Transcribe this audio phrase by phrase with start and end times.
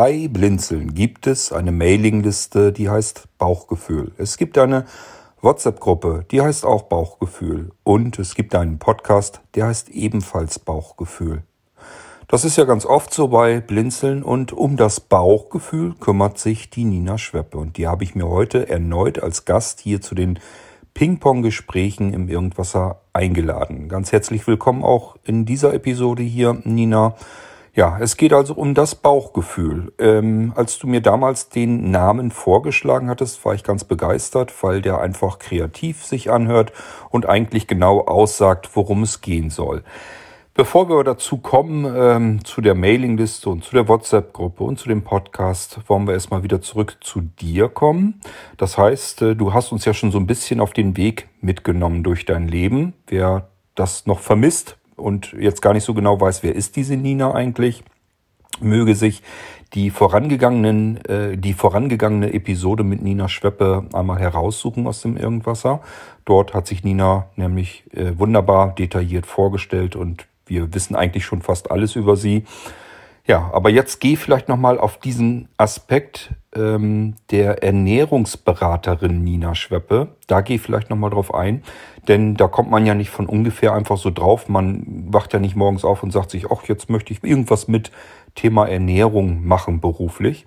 [0.00, 4.12] Bei Blinzeln gibt es eine Mailingliste, die heißt Bauchgefühl.
[4.16, 4.84] Es gibt eine
[5.40, 7.72] WhatsApp-Gruppe, die heißt auch Bauchgefühl.
[7.82, 11.42] Und es gibt einen Podcast, der heißt ebenfalls Bauchgefühl.
[12.28, 16.84] Das ist ja ganz oft so bei Blinzeln und um das Bauchgefühl kümmert sich die
[16.84, 17.58] Nina Schweppe.
[17.58, 20.38] Und die habe ich mir heute erneut als Gast hier zu den
[20.94, 23.88] Ping-Pong-Gesprächen im Irgendwasser eingeladen.
[23.88, 27.16] Ganz herzlich willkommen auch in dieser Episode hier, Nina.
[27.78, 29.92] Ja, es geht also um das Bauchgefühl.
[30.00, 35.00] Ähm, als du mir damals den Namen vorgeschlagen hattest, war ich ganz begeistert, weil der
[35.00, 36.72] einfach kreativ sich anhört
[37.10, 39.84] und eigentlich genau aussagt, worum es gehen soll.
[40.54, 45.04] Bevor wir dazu kommen, ähm, zu der Mailingliste und zu der WhatsApp-Gruppe und zu dem
[45.04, 48.20] Podcast, wollen wir erstmal wieder zurück zu dir kommen.
[48.56, 52.02] Das heißt, äh, du hast uns ja schon so ein bisschen auf den Weg mitgenommen
[52.02, 52.94] durch dein Leben.
[53.06, 57.34] Wer das noch vermisst, und jetzt gar nicht so genau weiß, wer ist diese Nina
[57.34, 57.82] eigentlich,
[58.60, 59.22] möge sich
[59.74, 65.80] die vorangegangenen, äh, die vorangegangene Episode mit Nina Schweppe einmal heraussuchen aus dem Irgendwasser.
[66.24, 71.70] Dort hat sich Nina nämlich äh, wunderbar detailliert vorgestellt und wir wissen eigentlich schon fast
[71.70, 72.44] alles über sie.
[73.28, 80.16] Ja, aber jetzt geh vielleicht nochmal auf diesen Aspekt ähm, der Ernährungsberaterin Nina Schweppe.
[80.28, 81.62] Da geh vielleicht nochmal drauf ein,
[82.08, 84.48] denn da kommt man ja nicht von ungefähr einfach so drauf.
[84.48, 87.92] Man wacht ja nicht morgens auf und sagt sich, ach, jetzt möchte ich irgendwas mit
[88.34, 90.46] Thema Ernährung machen beruflich,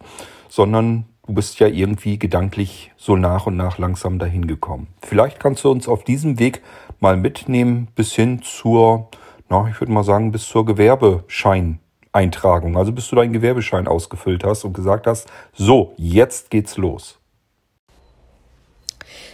[0.50, 4.88] sondern du bist ja irgendwie gedanklich so nach und nach langsam dahin gekommen.
[5.04, 6.64] Vielleicht kannst du uns auf diesem Weg
[7.00, 9.09] mal mitnehmen bis hin zur,
[9.50, 11.78] na, ich würde mal sagen, bis zur Gewerbeschein
[12.14, 17.20] Eintragung, also bis du deinen Gewerbeschein ausgefüllt hast und gesagt hast, so, jetzt geht's los.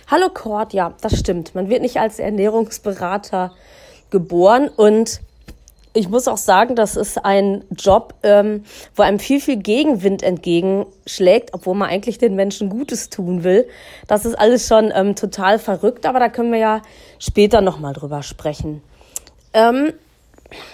[0.10, 1.54] Hallo Cord, ja, das stimmt.
[1.56, 3.54] Man wird nicht als Ernährungsberater
[4.10, 5.22] geboren und
[5.94, 8.64] ich muss auch sagen, das ist ein Job, ähm,
[8.96, 13.68] wo einem viel, viel Gegenwind entgegenschlägt, obwohl man eigentlich den Menschen Gutes tun will.
[14.08, 16.82] Das ist alles schon ähm, total verrückt, aber da können wir ja
[17.18, 18.84] später nochmal drüber sprechen.
[19.54, 19.94] Ähm,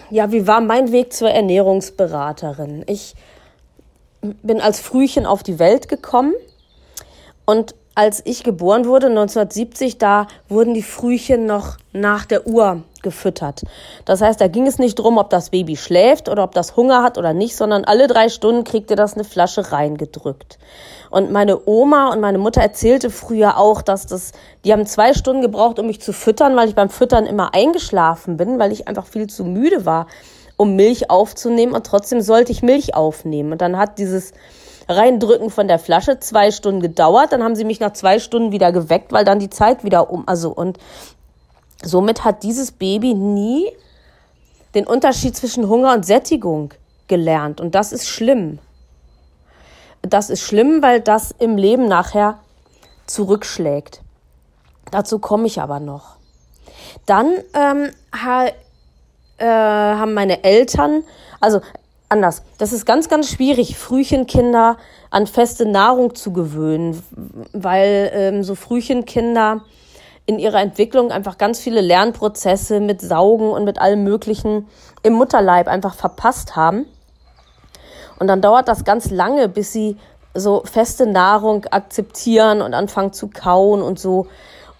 [0.09, 2.83] ja, wie war mein Weg zur Ernährungsberaterin?
[2.87, 3.15] Ich
[4.21, 6.33] bin als Frühchen auf die Welt gekommen
[7.45, 13.61] und als ich geboren wurde, 1970, da wurden die Frühchen noch nach der Uhr gefüttert.
[14.05, 17.03] Das heißt, da ging es nicht drum, ob das Baby schläft oder ob das Hunger
[17.03, 20.57] hat oder nicht, sondern alle drei Stunden kriegte das eine Flasche reingedrückt.
[21.11, 24.31] Und meine Oma und meine Mutter erzählte früher auch, dass das,
[24.65, 28.37] die haben zwei Stunden gebraucht, um mich zu füttern, weil ich beim Füttern immer eingeschlafen
[28.37, 30.07] bin, weil ich einfach viel zu müde war,
[30.57, 33.51] um Milch aufzunehmen und trotzdem sollte ich Milch aufnehmen.
[33.51, 34.33] Und dann hat dieses
[34.87, 37.31] Reindrücken von der Flasche zwei Stunden gedauert.
[37.31, 40.27] Dann haben sie mich nach zwei Stunden wieder geweckt, weil dann die Zeit wieder um.
[40.27, 40.77] Also und
[41.83, 43.71] somit hat dieses Baby nie
[44.75, 46.73] den Unterschied zwischen Hunger und Sättigung
[47.07, 47.61] gelernt.
[47.61, 48.59] Und das ist schlimm.
[50.01, 52.39] Das ist schlimm, weil das im Leben nachher
[53.05, 54.01] zurückschlägt.
[54.91, 56.17] Dazu komme ich aber noch.
[57.05, 58.47] Dann ähm, ha,
[59.37, 61.03] äh, haben meine Eltern,
[61.39, 61.61] also
[62.13, 62.43] anders.
[62.57, 64.77] Das ist ganz, ganz schwierig, Frühchenkinder
[65.09, 67.03] an feste Nahrung zu gewöhnen,
[67.51, 69.61] weil ähm, so Frühchenkinder
[70.25, 74.67] in ihrer Entwicklung einfach ganz viele Lernprozesse mit Saugen und mit allem Möglichen
[75.01, 76.85] im Mutterleib einfach verpasst haben.
[78.19, 79.97] Und dann dauert das ganz lange, bis sie
[80.33, 84.27] so feste Nahrung akzeptieren und anfangen zu kauen und so.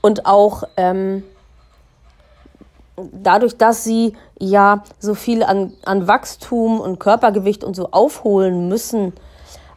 [0.01, 1.23] Und auch ähm,
[2.95, 9.13] dadurch, dass sie ja so viel an, an Wachstum und Körpergewicht und so aufholen müssen,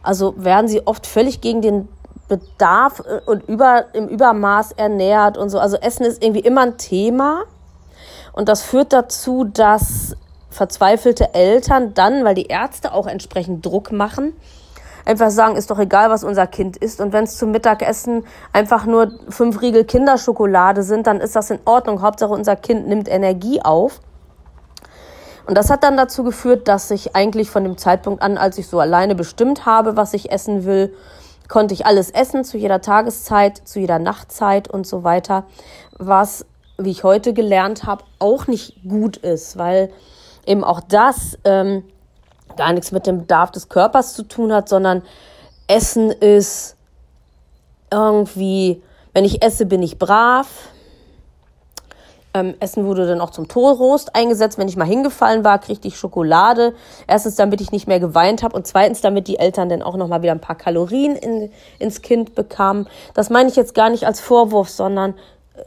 [0.02, 1.88] also werden sie oft völlig gegen den
[2.28, 5.58] Bedarf äh, und über, im Übermaß ernährt und so.
[5.58, 7.44] Also Essen ist irgendwie immer ein Thema.
[8.32, 10.14] Und das führt dazu, dass
[10.50, 14.34] verzweifelte Eltern dann, weil die Ärzte auch entsprechend Druck machen,
[15.06, 17.00] einfach sagen, ist doch egal, was unser Kind isst.
[17.00, 21.60] Und wenn es zum Mittagessen einfach nur fünf Riegel Kinderschokolade sind, dann ist das in
[21.64, 22.02] Ordnung.
[22.02, 24.00] Hauptsache unser Kind nimmt Energie auf.
[25.46, 28.66] Und das hat dann dazu geführt, dass ich eigentlich von dem Zeitpunkt an, als ich
[28.66, 30.92] so alleine bestimmt habe, was ich essen will,
[31.48, 35.44] konnte ich alles essen zu jeder Tageszeit, zu jeder Nachtzeit und so weiter,
[35.96, 36.44] was,
[36.76, 39.90] wie ich heute gelernt habe, auch nicht gut ist, weil
[40.44, 41.84] eben auch das ähm,
[42.56, 45.02] gar nichts mit dem Bedarf des Körpers zu tun hat, sondern
[45.66, 46.76] Essen ist
[47.90, 48.82] irgendwie,
[49.12, 50.48] wenn ich esse, bin ich brav.
[52.34, 54.58] Ähm, Essen wurde dann auch zum Toast eingesetzt.
[54.58, 56.74] Wenn ich mal hingefallen war, kriegte ich Schokolade.
[57.06, 60.08] Erstens, damit ich nicht mehr geweint habe und zweitens, damit die Eltern dann auch noch
[60.08, 62.88] mal wieder ein paar Kalorien in, ins Kind bekamen.
[63.14, 65.14] Das meine ich jetzt gar nicht als Vorwurf, sondern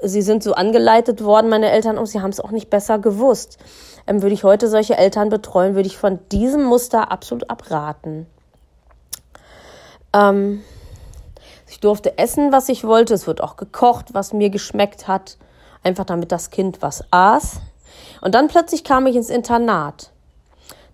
[0.04, 3.58] sie sind so angeleitet worden, meine Eltern, und sie haben es auch nicht besser gewusst
[4.10, 8.26] ähm, würde ich heute solche Eltern betreuen, würde ich von diesem Muster absolut abraten.
[10.14, 10.64] Ähm,
[11.70, 13.14] ich durfte essen, was ich wollte.
[13.14, 15.38] Es wird auch gekocht, was mir geschmeckt hat.
[15.84, 17.62] Einfach damit das Kind was aß.
[18.22, 20.10] Und dann plötzlich kam ich ins Internat.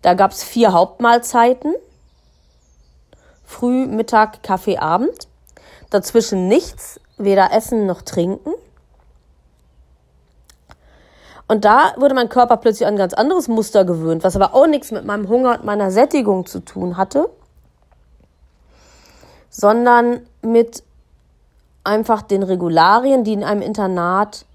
[0.01, 1.73] Da gab es vier Hauptmahlzeiten.
[3.45, 5.29] Früh, Mittag, Kaffee, Abend.
[5.89, 8.51] Dazwischen nichts, weder Essen noch Trinken.
[11.47, 14.67] Und da wurde mein Körper plötzlich an ein ganz anderes Muster gewöhnt, was aber auch
[14.67, 17.29] nichts mit meinem Hunger und meiner Sättigung zu tun hatte,
[19.49, 20.83] sondern mit
[21.83, 24.45] einfach den Regularien, die in einem Internat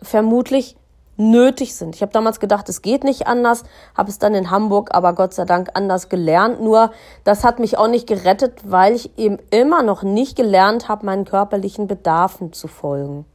[0.00, 0.76] vermutlich
[1.16, 1.96] nötig sind.
[1.96, 3.64] Ich habe damals gedacht, es geht nicht anders,
[3.96, 6.60] habe es dann in Hamburg aber Gott sei Dank anders gelernt.
[6.60, 6.92] Nur
[7.24, 11.24] das hat mich auch nicht gerettet, weil ich eben immer noch nicht gelernt habe, meinen
[11.24, 13.26] körperlichen Bedarfen zu folgen.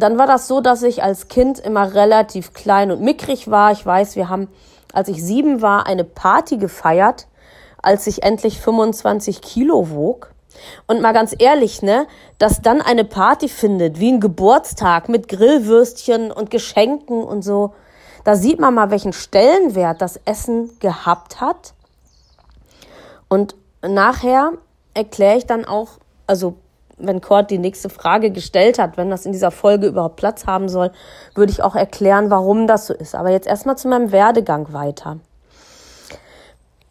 [0.00, 3.70] Dann war das so, dass ich als Kind immer relativ klein und mickrig war.
[3.72, 4.48] Ich weiß, wir haben,
[4.92, 7.26] als ich sieben war, eine Party gefeiert,
[7.82, 10.32] als ich endlich 25 Kilo wog.
[10.86, 12.06] Und mal ganz ehrlich, ne,
[12.38, 17.74] dass dann eine Party findet, wie ein Geburtstag mit Grillwürstchen und Geschenken und so,
[18.24, 21.74] da sieht man mal, welchen Stellenwert das Essen gehabt hat.
[23.28, 24.52] Und nachher
[24.94, 25.88] erkläre ich dann auch,
[26.26, 26.56] also
[27.02, 30.68] wenn Kurt die nächste Frage gestellt hat, wenn das in dieser Folge überhaupt Platz haben
[30.68, 30.90] soll,
[31.34, 33.14] würde ich auch erklären, warum das so ist.
[33.14, 35.18] Aber jetzt erstmal zu meinem Werdegang weiter.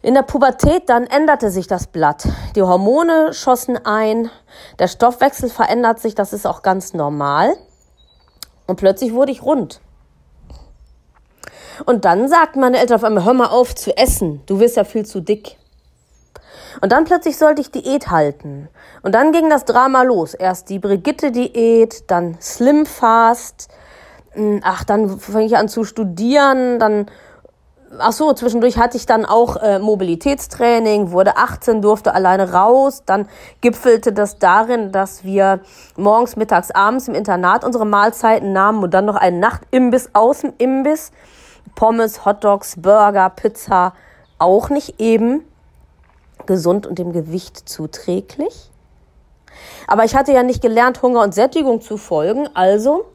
[0.02, 2.26] In der Pubertät dann änderte sich das Blatt.
[2.56, 4.30] Die Hormone schossen ein,
[4.78, 7.52] der Stoffwechsel verändert sich, das ist auch ganz normal.
[8.66, 9.80] Und plötzlich wurde ich rund.
[11.84, 14.84] Und dann sagten meine Eltern auf einmal, hör mal auf zu essen, du wirst ja
[14.84, 15.56] viel zu dick.
[16.80, 18.68] Und dann plötzlich sollte ich Diät halten.
[19.02, 20.34] Und dann ging das Drama los.
[20.34, 23.68] Erst die Brigitte-Diät, dann Slim Fast.
[24.32, 27.06] Hm, ach, dann fange ich an zu studieren, dann
[27.98, 33.02] ach so, zwischendurch hatte ich dann auch äh, Mobilitätstraining, wurde 18, durfte alleine raus.
[33.04, 33.28] Dann
[33.60, 35.60] gipfelte das darin, dass wir
[35.96, 40.52] morgens, mittags, abends im Internat unsere Mahlzeiten nahmen und dann noch einen Nachtimbiss aus dem
[40.58, 41.10] Imbiss.
[41.74, 43.94] Pommes, Hotdogs, Burger, Pizza,
[44.38, 45.44] auch nicht eben
[46.50, 48.70] gesund und dem Gewicht zuträglich.
[49.86, 53.06] Aber ich hatte ja nicht gelernt, Hunger und Sättigung zu folgen, also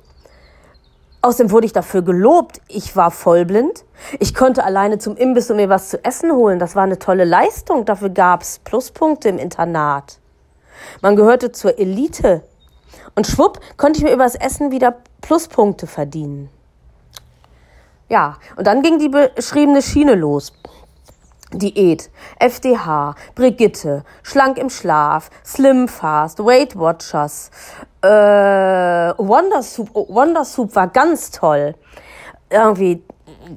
[1.25, 2.61] Außerdem wurde ich dafür gelobt.
[2.67, 3.83] Ich war vollblind.
[4.19, 6.59] Ich konnte alleine zum Imbiss und mir was zu essen holen.
[6.59, 7.83] Das war eine tolle Leistung.
[7.83, 10.19] Dafür gab's Pluspunkte im Internat.
[11.01, 12.43] Man gehörte zur Elite.
[13.15, 16.51] Und schwupp konnte ich mir übers Essen wieder Pluspunkte verdienen.
[18.07, 20.53] Ja, und dann ging die beschriebene Schiene los.
[21.53, 22.09] Diät,
[22.39, 27.51] FDH, Brigitte, Schlank im Schlaf, Slim Fast, Weight Watchers,
[28.01, 31.75] äh, Wonder Soup, oh, war ganz toll.
[32.49, 33.03] Irgendwie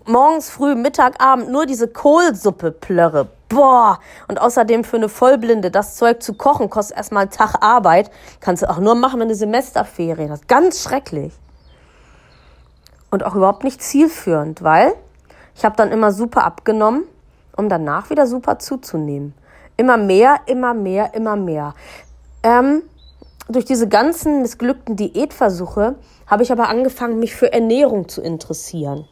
[0.06, 3.28] morgens, früh, Mittag, Abend nur diese Kohlsuppe plörre.
[3.48, 3.98] Boah!
[4.28, 8.10] Und außerdem für eine Vollblinde das Zeug zu kochen kostet erstmal einen Tag Arbeit.
[8.40, 10.48] Kannst du auch nur machen, wenn du Semesterferien hast.
[10.48, 11.32] Ganz schrecklich.
[13.10, 14.92] Und auch überhaupt nicht zielführend, weil
[15.54, 17.04] ich habe dann immer super abgenommen
[17.58, 19.34] um danach wieder super zuzunehmen.
[19.76, 21.74] Immer mehr, immer mehr, immer mehr.
[22.42, 22.82] Ähm,
[23.48, 29.06] durch diese ganzen missglückten Diätversuche habe ich aber angefangen, mich für Ernährung zu interessieren.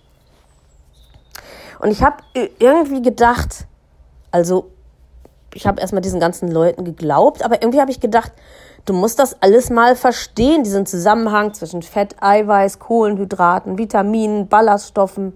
[1.81, 2.19] Und ich habe
[2.59, 3.67] irgendwie gedacht,
[4.31, 4.71] also
[5.53, 8.33] ich habe erstmal diesen ganzen Leuten geglaubt, aber irgendwie habe ich gedacht,
[8.85, 15.35] du musst das alles mal verstehen, diesen Zusammenhang zwischen Fett, Eiweiß, Kohlenhydraten, Vitaminen, Ballaststoffen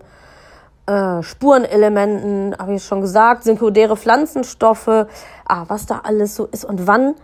[0.91, 6.89] äh, Spurenelementen, habe ich schon gesagt, sekundäre Pflanzenstoffe, ah, was da alles so ist und
[6.89, 7.15] wann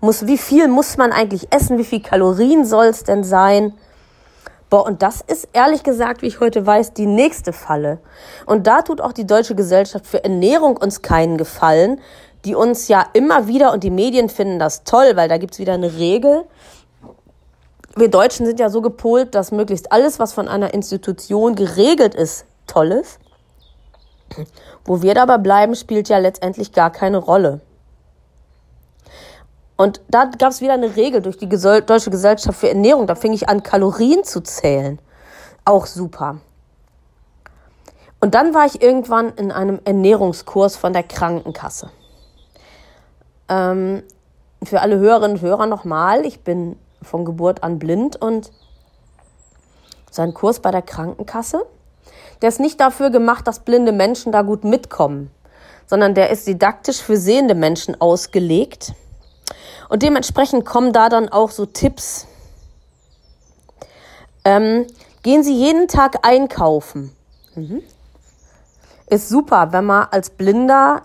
[0.00, 3.74] muss, wie viel muss man eigentlich essen, wie viel Kalorien soll es denn sein?
[4.70, 7.98] Boah, und das ist ehrlich gesagt, wie ich heute weiß, die nächste Falle.
[8.46, 12.00] Und da tut auch die Deutsche Gesellschaft für Ernährung uns keinen Gefallen,
[12.44, 15.74] die uns ja immer wieder, und die Medien finden das toll, weil da gibt's wieder
[15.74, 16.44] eine Regel.
[17.94, 22.46] Wir Deutschen sind ja so gepolt, dass möglichst alles, was von einer Institution geregelt ist,
[22.72, 23.18] Tolles.
[24.84, 27.60] Wo wir dabei bleiben, spielt ja letztendlich gar keine Rolle.
[29.76, 33.06] Und da gab es wieder eine Regel durch die Deutsche Gesellschaft für Ernährung.
[33.06, 34.98] Da fing ich an, Kalorien zu zählen.
[35.64, 36.38] Auch super.
[38.20, 41.90] Und dann war ich irgendwann in einem Ernährungskurs von der Krankenkasse.
[43.48, 44.02] Ähm,
[44.62, 48.52] für alle Hörerinnen und Hörer nochmal, ich bin von Geburt an blind und
[50.10, 51.66] so ein Kurs bei der Krankenkasse
[52.42, 55.30] der ist nicht dafür gemacht, dass blinde Menschen da gut mitkommen,
[55.86, 58.92] sondern der ist didaktisch für sehende Menschen ausgelegt.
[59.88, 62.26] Und dementsprechend kommen da dann auch so Tipps.
[64.44, 64.86] Ähm,
[65.22, 67.14] gehen Sie jeden Tag einkaufen.
[67.54, 67.82] Mhm.
[69.06, 71.02] Ist super, wenn man als Blinder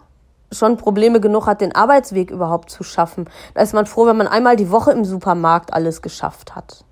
[0.51, 3.29] schon Probleme genug hat, den Arbeitsweg überhaupt zu schaffen.
[3.53, 6.86] Da ist man froh, wenn man einmal die Woche im Supermarkt alles geschafft hat.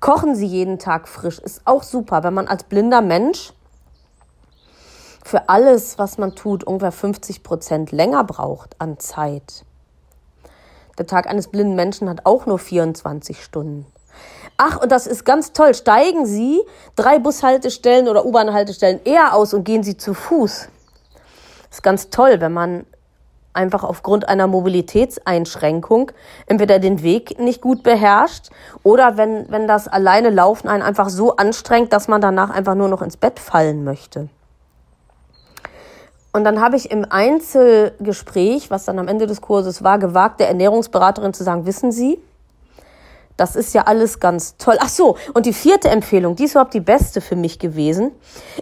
[0.00, 3.52] Kochen Sie jeden Tag frisch, ist auch super, wenn man als blinder Mensch
[5.24, 9.64] für alles, was man tut, ungefähr 50 Prozent länger braucht an Zeit.
[10.98, 13.86] Der Tag eines blinden Menschen hat auch nur 24 Stunden.
[14.56, 15.74] Ach, und das ist ganz toll.
[15.74, 16.60] Steigen Sie
[16.96, 20.68] drei Bushaltestellen oder U-Bahn-Haltestellen eher aus und gehen Sie zu Fuß.
[21.70, 22.84] Ist ganz toll, wenn man
[23.52, 26.12] einfach aufgrund einer Mobilitätseinschränkung
[26.46, 28.50] entweder den Weg nicht gut beherrscht
[28.82, 32.88] oder wenn, wenn das alleine Laufen einen einfach so anstrengt, dass man danach einfach nur
[32.88, 34.28] noch ins Bett fallen möchte.
[36.32, 40.48] Und dann habe ich im Einzelgespräch, was dann am Ende des Kurses war, gewagt, der
[40.48, 42.20] Ernährungsberaterin zu sagen, wissen Sie,
[43.36, 44.76] das ist ja alles ganz toll.
[44.80, 48.12] Ach so, und die vierte Empfehlung, die ist überhaupt die beste für mich gewesen.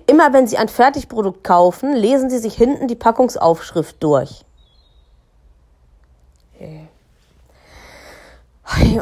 [0.07, 4.45] Immer wenn Sie ein Fertigprodukt kaufen, lesen Sie sich hinten die Packungsaufschrift durch.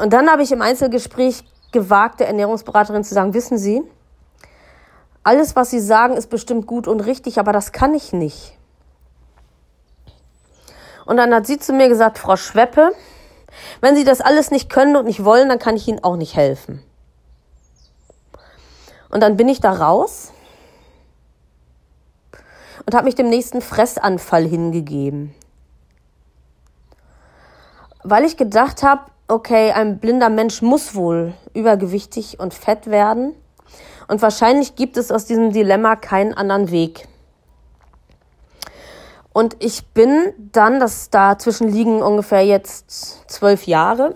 [0.01, 3.83] Und dann habe ich im Einzelgespräch gewagt, der Ernährungsberaterin zu sagen, wissen Sie,
[5.23, 8.57] alles, was Sie sagen, ist bestimmt gut und richtig, aber das kann ich nicht.
[11.05, 12.93] Und dann hat sie zu mir gesagt, Frau Schweppe,
[13.81, 16.37] wenn Sie das alles nicht können und nicht wollen, dann kann ich Ihnen auch nicht
[16.37, 16.83] helfen.
[19.09, 20.33] Und dann bin ich da raus
[22.85, 25.35] und habe mich dem nächsten Fressanfall hingegeben.
[28.03, 33.35] Weil ich gedacht habe, okay, ein blinder Mensch muss wohl übergewichtig und fett werden.
[34.09, 37.09] Und wahrscheinlich gibt es aus diesem Dilemma keinen anderen Weg.
[39.33, 44.15] Und ich bin dann, das dazwischen liegen ungefähr jetzt zwölf Jahre,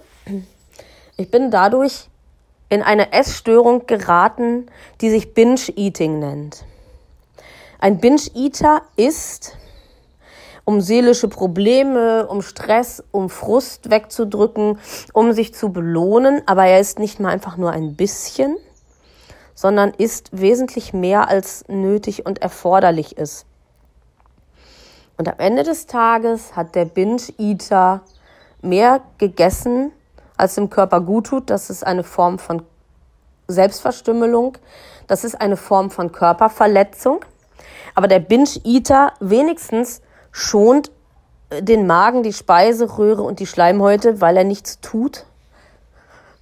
[1.16, 2.08] ich bin dadurch
[2.70, 4.70] in eine Essstörung geraten,
[5.02, 6.64] die sich Binge-Eating nennt.
[7.78, 9.58] Ein Binge-Eater ist,
[10.70, 14.78] um seelische Probleme, um Stress, um Frust wegzudrücken,
[15.12, 18.56] um sich zu belohnen, aber er ist nicht mal einfach nur ein bisschen,
[19.56, 23.46] sondern ist wesentlich mehr als nötig und erforderlich ist.
[25.18, 28.02] Und am Ende des Tages hat der Binge-Eater
[28.62, 29.90] mehr gegessen,
[30.36, 31.50] als dem Körper gut tut.
[31.50, 32.62] Das ist eine Form von
[33.48, 34.56] Selbstverstümmelung.
[35.08, 37.24] Das ist eine Form von Körperverletzung.
[37.96, 40.00] Aber der Binge-Eater wenigstens
[40.32, 40.90] schont
[41.60, 45.26] den Magen, die Speiseröhre und die Schleimhäute, weil er nichts tut,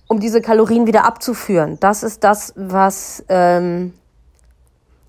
[0.06, 1.78] um diese Kalorien wieder abzuführen.
[1.80, 3.94] Das ist das, was ähm,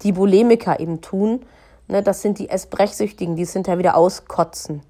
[0.04, 1.42] die Bulimiker eben tun
[1.90, 4.84] Ne, das sind die Essbrechsüchtigen, die es hinterher wieder auskotzen.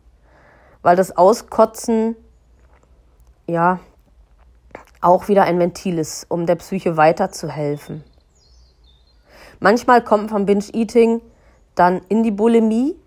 [0.81, 2.17] Weil das Auskotzen,
[3.47, 3.79] ja,
[4.99, 8.03] auch wieder ein Ventil ist, um der Psyche weiterzuhelfen.
[9.61, 11.21] Manchmal kommt vom Binge-Eating
[11.73, 12.97] dann in die Bulimie,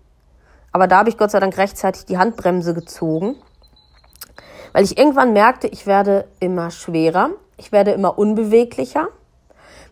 [0.73, 3.37] aber da habe ich Gott sei Dank rechtzeitig die Handbremse gezogen,
[4.73, 9.07] weil ich irgendwann merkte, ich werde immer schwerer, ich werde immer unbeweglicher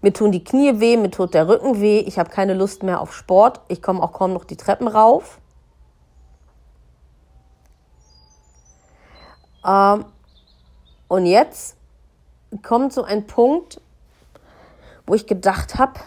[0.01, 3.01] mir tun die Knie weh, mir tut der Rücken weh, ich habe keine Lust mehr
[3.01, 5.39] auf Sport, ich komme auch kaum noch die Treppen rauf.
[9.65, 10.05] Ähm,
[11.07, 11.77] und jetzt
[12.63, 13.79] kommt so ein Punkt,
[15.05, 15.99] wo ich gedacht habe,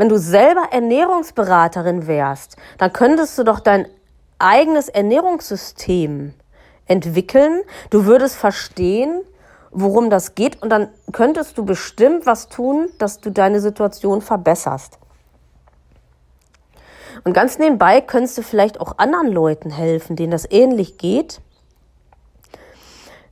[0.00, 3.86] wenn du selber Ernährungsberaterin wärst, dann könntest du doch dein
[4.38, 6.32] eigenes Ernährungssystem
[6.86, 7.60] entwickeln.
[7.90, 9.20] Du würdest verstehen,
[9.70, 14.98] worum das geht und dann könntest du bestimmt was tun, dass du deine Situation verbesserst.
[17.24, 21.42] Und ganz nebenbei könntest du vielleicht auch anderen Leuten helfen, denen das ähnlich geht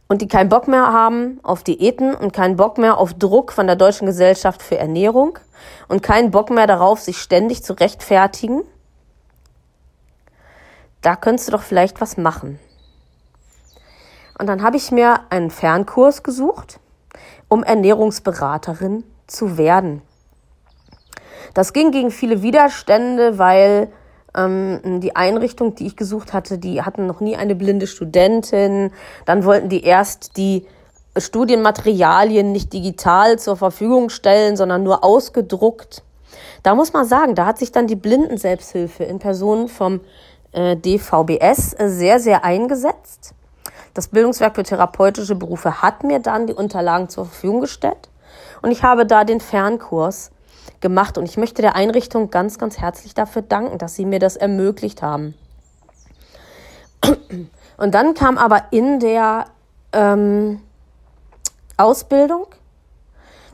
[0.09, 3.67] und die keinen Bock mehr haben auf Diäten und keinen Bock mehr auf Druck von
[3.67, 5.39] der Deutschen Gesellschaft für Ernährung
[5.87, 8.63] und keinen Bock mehr darauf, sich ständig zu rechtfertigen.
[11.03, 12.59] Da könntest du doch vielleicht was machen.
[14.39, 16.81] Und dann habe ich mir einen Fernkurs gesucht,
[17.49, 20.03] um Ernährungsberaterin zu werden.
[21.55, 23.93] Das ging gegen viele Widerstände, weil
[24.39, 28.93] ähm, die Einrichtung, die ich gesucht hatte, die hatten noch nie eine blinde Studentin.
[29.27, 30.67] Dann wollten die erst die
[31.17, 36.03] Studienmaterialien nicht digital zur Verfügung stellen, sondern nur ausgedruckt.
[36.63, 40.01] Da muss man sagen, da hat sich dann die Blindenselbsthilfe in Person vom
[40.53, 43.35] äh, DVBS sehr, sehr eingesetzt.
[43.95, 48.09] Das Bildungswerk für therapeutische Berufe hat mir dann die Unterlagen zur Verfügung gestellt
[48.63, 50.31] und ich habe da den Fernkurs
[50.81, 54.37] gemacht und ich möchte der Einrichtung ganz, ganz herzlich dafür danken, dass sie mir das
[54.37, 55.35] ermöglicht haben.
[57.79, 59.45] Und dann kam aber in der
[59.93, 60.61] ähm,
[61.77, 62.47] Ausbildung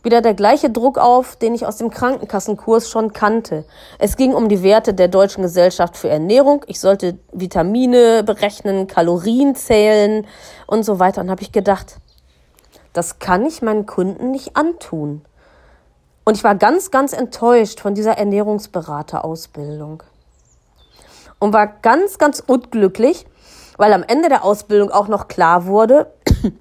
[0.05, 3.65] wieder der gleiche Druck auf, den ich aus dem Krankenkassenkurs schon kannte.
[3.99, 6.65] Es ging um die Werte der Deutschen Gesellschaft für Ernährung.
[6.69, 10.27] Ich sollte Vitamine berechnen, Kalorien zählen
[10.67, 11.23] und so weiter.
[11.23, 11.97] Und habe ich gedacht,
[12.93, 15.23] das kann ich meinen Kunden nicht antun.
[16.25, 20.03] Und ich war ganz, ganz enttäuscht von dieser Ernährungsberaterausbildung.
[21.39, 23.27] Und war ganz, ganz unglücklich,
[23.77, 26.13] weil am Ende der Ausbildung auch noch klar wurde,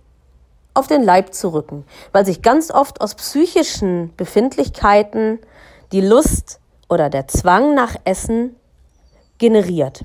[0.74, 5.40] auf den Leib zu rücken, weil sich ganz oft aus psychischen Befindlichkeiten
[5.94, 6.60] die Lust
[6.90, 8.56] oder der Zwang nach Essen
[9.38, 10.04] generiert.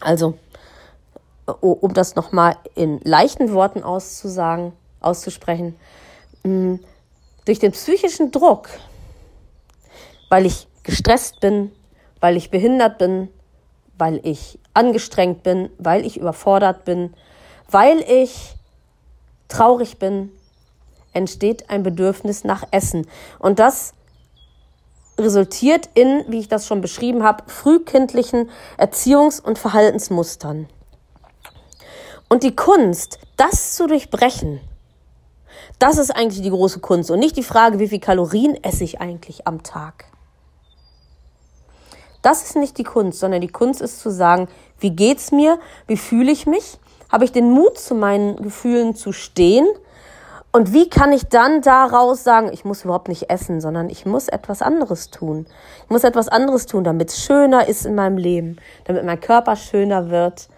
[0.00, 0.38] Also,
[1.60, 5.76] um das nochmal in leichten Worten auszusagen, auszusprechen,
[6.42, 6.76] mm,
[7.44, 8.70] durch den psychischen Druck,
[10.30, 11.70] weil ich gestresst bin,
[12.20, 13.28] weil ich behindert bin,
[13.98, 17.12] weil ich angestrengt bin, weil ich überfordert bin,
[17.70, 18.54] weil ich
[19.48, 20.30] traurig bin,
[21.12, 23.06] entsteht ein Bedürfnis nach Essen.
[23.38, 23.93] Und das
[25.18, 30.68] resultiert in, wie ich das schon beschrieben habe, frühkindlichen Erziehungs- und Verhaltensmustern.
[32.28, 34.60] Und die Kunst, das zu durchbrechen,
[35.78, 39.00] das ist eigentlich die große Kunst und nicht die Frage, wie viel Kalorien esse ich
[39.00, 40.06] eigentlich am Tag.
[42.22, 44.48] Das ist nicht die Kunst, sondern die Kunst ist zu sagen,
[44.78, 46.78] wie geht's mir, wie fühle ich mich
[47.14, 49.68] habe ich den Mut, zu meinen Gefühlen zu stehen?
[50.54, 54.28] Und wie kann ich dann daraus sagen, ich muss überhaupt nicht essen, sondern ich muss
[54.28, 55.46] etwas anderes tun.
[55.82, 59.56] Ich muss etwas anderes tun, damit es schöner ist in meinem Leben, damit mein Körper
[59.56, 60.48] schöner wird,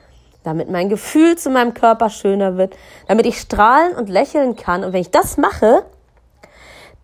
[0.42, 2.76] damit mein Gefühl zu meinem Körper schöner wird,
[3.09, 4.85] damit ich strahlen und lächeln kann.
[4.85, 5.82] Und wenn ich das mache,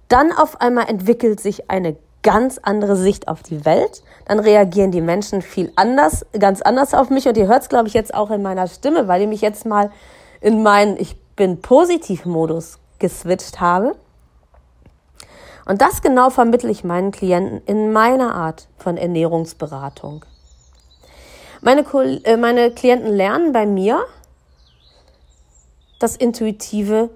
[0.08, 4.02] dann auf einmal entwickelt sich eine ganz andere Sicht auf die Welt.
[4.26, 7.26] Dann reagieren die Menschen viel anders, ganz anders auf mich.
[7.26, 9.64] Und ihr hört es, glaube ich, jetzt auch in meiner Stimme, weil ich mich jetzt
[9.64, 9.90] mal
[10.42, 13.94] in meinen Ich bin Positiv-Modus geswitcht habe.
[15.66, 20.24] Und das genau vermittle ich meinen Klienten in meiner Art von Ernährungsberatung.
[21.60, 21.84] Meine,
[22.24, 24.04] äh, meine Klienten lernen bei mir
[25.98, 27.10] das intuitive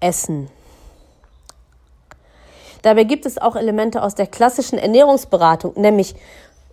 [0.00, 0.48] Essen.
[2.82, 6.16] Dabei gibt es auch Elemente aus der klassischen Ernährungsberatung, nämlich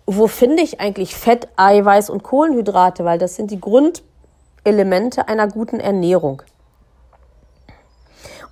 [0.06, 5.78] wo finde ich eigentlich Fett, Eiweiß und Kohlenhydrate, weil das sind die Grundelemente einer guten
[5.78, 6.42] Ernährung.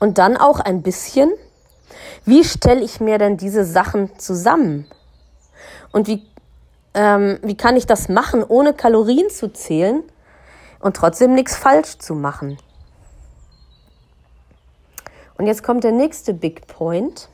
[0.00, 1.30] Und dann auch ein bisschen,
[2.24, 4.86] wie stelle ich mir denn diese Sachen zusammen?
[5.92, 6.26] Und wie,
[6.94, 10.02] ähm, wie kann ich das machen, ohne Kalorien zu zählen
[10.80, 12.58] und trotzdem nichts falsch zu machen?
[15.36, 17.28] Und jetzt kommt der nächste Big Point.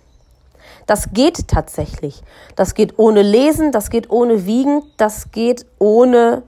[0.87, 2.23] Das geht tatsächlich.
[2.55, 6.43] Das geht ohne Lesen, das geht ohne Wiegen, das geht ohne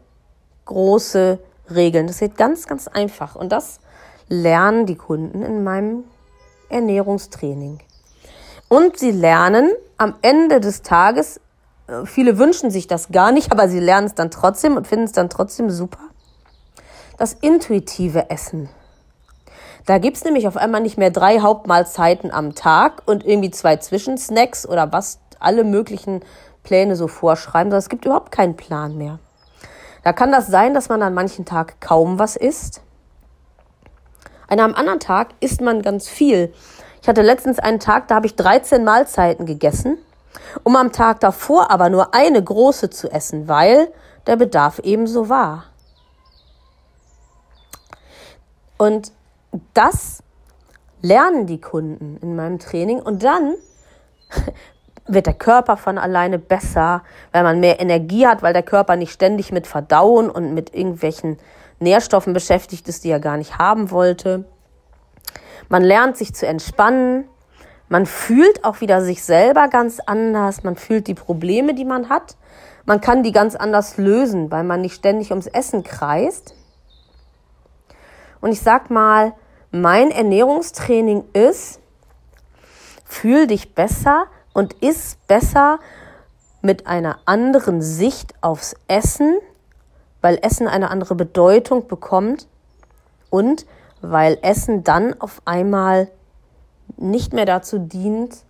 [0.67, 1.39] große
[1.71, 2.07] Regeln.
[2.07, 3.35] Das geht ganz, ganz einfach.
[3.35, 3.81] Und das
[4.29, 6.05] lernen die Kunden in meinem
[6.69, 7.81] Ernährungstraining.
[8.69, 11.41] Und sie lernen am Ende des Tages,
[11.87, 15.07] äh, viele wünschen sich das gar nicht, aber sie lernen es dann trotzdem und finden
[15.07, 16.01] es dann trotzdem super,
[17.17, 18.69] das intuitive Essen.
[19.87, 24.69] Da gibt's nämlich auf einmal nicht mehr drei Hauptmahlzeiten am Tag und irgendwie zwei Zwischensnacks
[24.69, 26.21] oder was alle möglichen
[26.63, 29.19] Pläne so vorschreiben, sondern es gibt überhaupt keinen Plan mehr.
[30.05, 32.83] Da kann das sein, dass man an manchen Tag kaum was isst.
[34.49, 36.53] An einem anderen Tag isst man ganz viel.
[37.03, 39.99] Ich hatte letztens einen Tag, da habe ich 13 Mahlzeiten gegessen,
[40.65, 43.89] um am Tag davor aber nur eine große zu essen, weil
[44.27, 45.65] der Bedarf ebenso war.
[48.79, 49.13] Und
[49.75, 50.23] das
[51.03, 53.55] lernen die Kunden in meinem Training und dann
[55.07, 59.13] wird der Körper von alleine besser, weil man mehr Energie hat, weil der Körper nicht
[59.13, 61.39] ständig mit Verdauen und mit irgendwelchen
[61.81, 64.45] Nährstoffen beschäftigt ist, die er gar nicht haben wollte.
[65.69, 67.29] Man lernt sich zu entspannen.
[67.89, 70.63] Man fühlt auch wieder sich selber ganz anders.
[70.63, 72.37] Man fühlt die Probleme, die man hat.
[72.85, 76.55] Man kann die ganz anders lösen, weil man nicht ständig ums Essen kreist.
[78.41, 79.35] Und ich sag mal,
[79.71, 81.81] mein Ernährungstraining ist,
[83.05, 85.79] fühl dich besser und iss besser
[86.63, 89.39] mit einer anderen Sicht aufs Essen,
[90.21, 92.47] weil Essen eine andere Bedeutung bekommt
[93.31, 93.67] und
[94.01, 96.09] weil Essen dann auf einmal
[96.97, 98.45] nicht mehr dazu dient,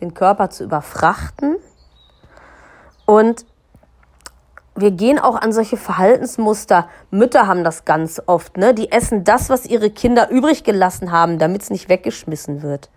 [0.00, 1.56] den Körper zu überfrachten.
[3.06, 3.46] Und
[4.76, 6.88] wir gehen auch an solche Verhaltensmuster.
[7.10, 8.74] Mütter haben das ganz oft, ne?
[8.74, 12.90] Die essen das, was ihre Kinder übrig gelassen haben, damit es nicht weggeschmissen wird.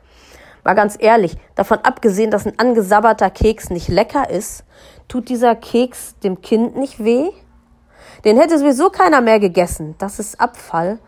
[0.64, 4.64] Mal ganz ehrlich, davon abgesehen, dass ein angesabberter Keks nicht lecker ist,
[5.08, 7.32] tut dieser Keks dem Kind nicht weh?
[8.24, 9.96] Den hätte sowieso keiner mehr gegessen.
[9.98, 11.00] Das ist Abfall.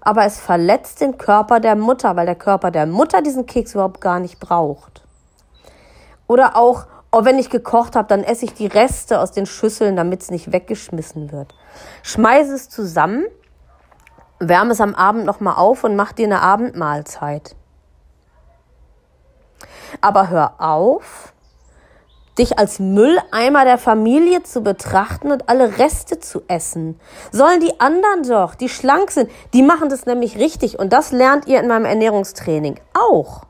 [0.00, 4.00] Aber es verletzt den Körper der Mutter, weil der Körper der Mutter diesen Keks überhaupt
[4.00, 5.04] gar nicht braucht.
[6.26, 9.94] Oder auch, oh, wenn ich gekocht habe, dann esse ich die Reste aus den Schüsseln,
[9.94, 11.54] damit es nicht weggeschmissen wird.
[12.02, 13.26] Schmeiße es zusammen,
[14.40, 17.54] wärme es am Abend nochmal auf und mach dir eine Abendmahlzeit.
[20.00, 21.31] Aber hör auf,
[22.38, 26.98] dich als Mülleimer der Familie zu betrachten und alle Reste zu essen.
[27.30, 31.46] Sollen die anderen doch, die schlank sind, die machen das nämlich richtig und das lernt
[31.46, 33.42] ihr in meinem Ernährungstraining auch.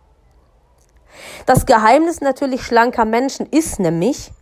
[1.47, 4.33] Das Geheimnis natürlich schlanker Menschen ist nämlich,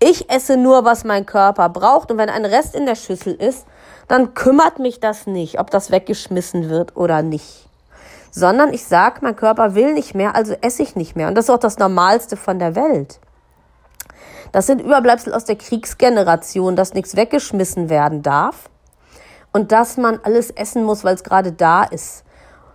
[0.00, 3.66] ich esse nur, was mein Körper braucht und wenn ein Rest in der Schüssel ist,
[4.08, 7.68] dann kümmert mich das nicht, ob das weggeschmissen wird oder nicht.
[8.30, 11.28] Sondern ich sage, mein Körper will nicht mehr, also esse ich nicht mehr.
[11.28, 13.20] Und das ist auch das Normalste von der Welt.
[14.54, 18.70] Das sind Überbleibsel aus der Kriegsgeneration, dass nichts weggeschmissen werden darf
[19.52, 22.22] und dass man alles essen muss, weil es gerade da ist.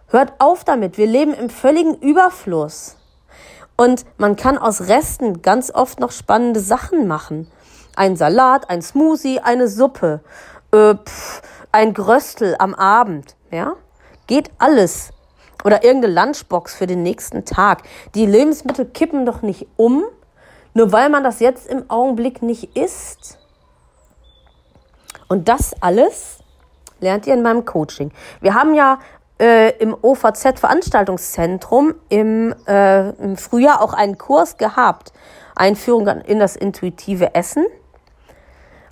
[0.08, 0.98] Hört auf damit.
[0.98, 2.98] Wir leben im völligen Überfluss.
[3.78, 7.50] Und man kann aus Resten ganz oft noch spannende Sachen machen.
[7.96, 10.20] Ein Salat, ein Smoothie, eine Suppe,
[10.74, 13.38] äh, pff, ein Gröstel am Abend.
[13.52, 13.76] Ja?
[14.28, 15.12] Geht alles.
[15.64, 17.84] Oder irgendeine Lunchbox für den nächsten Tag.
[18.16, 20.04] Die Lebensmittel kippen doch nicht um,
[20.80, 23.38] nur weil man das jetzt im Augenblick nicht isst.
[25.28, 26.40] Und das alles
[27.02, 28.14] lernt ihr in meinem Coaching.
[28.40, 29.00] Wir haben ja
[29.42, 35.12] äh, im OVZ-Veranstaltungszentrum im, äh, im Frühjahr auch einen Kurs gehabt.
[35.54, 37.66] Einführung in das intuitive Essen.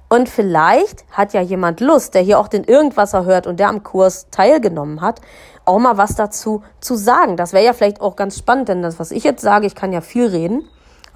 [0.10, 3.84] Und vielleicht hat ja jemand Lust, der hier auch den Irgendwasser hört und der am
[3.84, 5.22] Kurs teilgenommen hat,
[5.64, 7.38] auch mal was dazu zu sagen.
[7.38, 9.94] Das wäre ja vielleicht auch ganz spannend, denn das, was ich jetzt sage, ich kann
[9.94, 10.68] ja viel reden,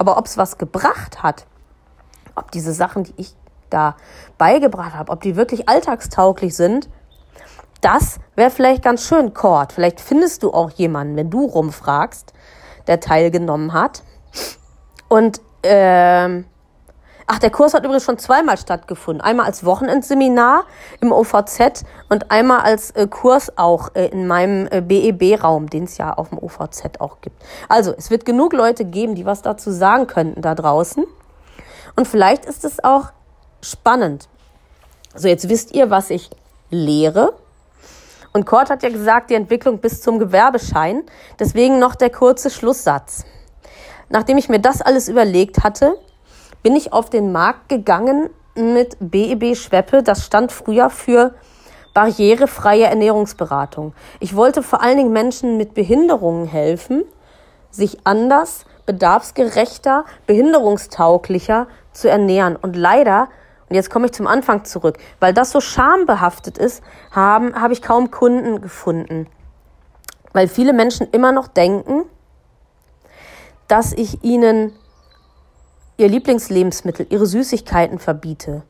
[0.02, 1.46] aber ob es was gebracht hat,
[2.34, 3.36] ob diese Sachen, die ich
[3.70, 3.96] da
[4.40, 6.90] beigebracht habe, ob die wirklich alltagstauglich sind,
[7.82, 9.74] das wäre vielleicht ganz schön, Cord.
[9.74, 12.34] Vielleicht findest du auch jemanden, wenn du rumfragst,
[12.88, 14.02] der teilgenommen hat.
[15.08, 16.46] Und ähm,
[17.32, 19.22] ach, der Kurs hat übrigens schon zweimal stattgefunden.
[19.22, 20.66] Einmal als Wochenendseminar
[21.00, 25.98] im OVZ und einmal als äh, Kurs auch äh, in meinem äh, BEB-Raum, den es
[25.98, 27.42] ja auf dem OVZ auch gibt.
[27.70, 31.06] Also, es wird genug Leute geben, die was dazu sagen könnten da draußen.
[31.96, 33.12] Und vielleicht ist es auch
[33.62, 34.28] spannend.
[35.16, 36.30] So, jetzt wisst ihr, was ich
[36.70, 37.34] lehre
[38.34, 41.04] und Kurt hat ja gesagt, die Entwicklung bis zum Gewerbeschein.
[41.40, 43.26] Deswegen noch der kurze Schlusssatz.
[44.10, 45.98] Nachdem ich mir das alles überlegt hatte,
[46.64, 50.04] bin ich auf den Markt gegangen mit BEB Schweppe.
[50.04, 51.34] Das stand früher für
[51.94, 53.94] barrierefreie Ernährungsberatung.
[54.20, 57.04] Ich wollte vor allen Dingen Menschen mit Behinderungen helfen,
[57.70, 62.56] sich anders, bedarfsgerechter, behinderungstauglicher zu ernähren.
[62.56, 63.28] Und leider
[63.72, 64.98] und jetzt komme ich zum Anfang zurück.
[65.22, 69.28] Weil das so schambehaftet ist, haben, habe ich kaum Kunden gefunden.
[70.34, 72.04] Weil viele Menschen immer noch denken,
[73.70, 74.74] dass ich ihnen
[76.02, 78.64] ihr Lieblingslebensmittel, ihre Süßigkeiten verbiete.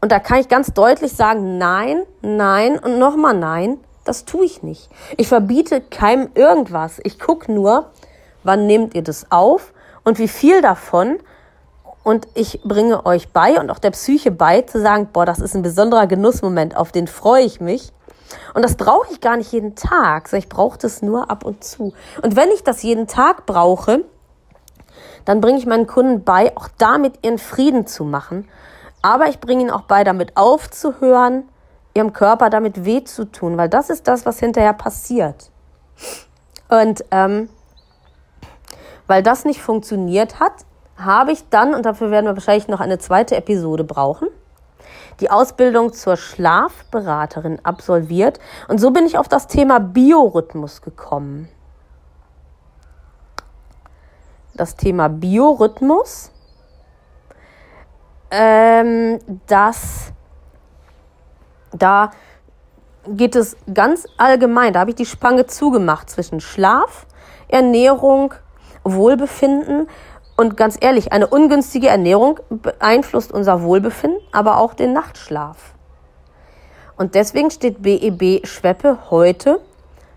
[0.00, 4.62] Und da kann ich ganz deutlich sagen, nein, nein und nochmal nein, das tue ich
[4.62, 4.88] nicht.
[5.16, 7.00] Ich verbiete keinem irgendwas.
[7.04, 7.90] Ich gucke nur,
[8.42, 9.72] wann nehmt ihr das auf
[10.04, 11.18] und wie viel davon
[12.02, 15.54] und ich bringe euch bei und auch der Psyche bei, zu sagen, boah, das ist
[15.54, 17.92] ein besonderer Genussmoment, auf den freue ich mich.
[18.54, 21.62] Und das brauche ich gar nicht jeden Tag, sondern ich brauche das nur ab und
[21.64, 21.92] zu.
[22.22, 24.04] Und wenn ich das jeden Tag brauche,
[25.24, 28.48] dann bringe ich meinen Kunden bei, auch damit ihren Frieden zu machen.
[29.02, 31.48] Aber ich bringe ihnen auch bei, damit aufzuhören,
[31.94, 35.50] ihrem Körper damit weh zu tun, weil das ist das, was hinterher passiert.
[36.68, 37.48] Und ähm,
[39.06, 40.52] weil das nicht funktioniert hat,
[40.96, 44.28] habe ich dann, und dafür werden wir wahrscheinlich noch eine zweite Episode brauchen,
[45.18, 48.38] die Ausbildung zur Schlafberaterin absolviert.
[48.68, 51.48] Und so bin ich auf das Thema Biorhythmus gekommen.
[54.60, 56.30] Das Thema Biorhythmus,
[58.30, 60.12] ähm, das,
[61.72, 62.10] da
[63.06, 67.06] geht es ganz allgemein, da habe ich die Spange zugemacht zwischen Schlaf,
[67.48, 68.34] Ernährung,
[68.84, 69.88] Wohlbefinden
[70.36, 75.72] und ganz ehrlich, eine ungünstige Ernährung beeinflusst unser Wohlbefinden, aber auch den Nachtschlaf.
[76.98, 79.62] Und deswegen steht BEB Schweppe heute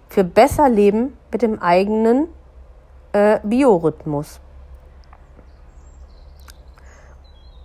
[0.09, 2.27] für besser Leben mit dem eigenen
[3.13, 4.39] äh, Biorhythmus.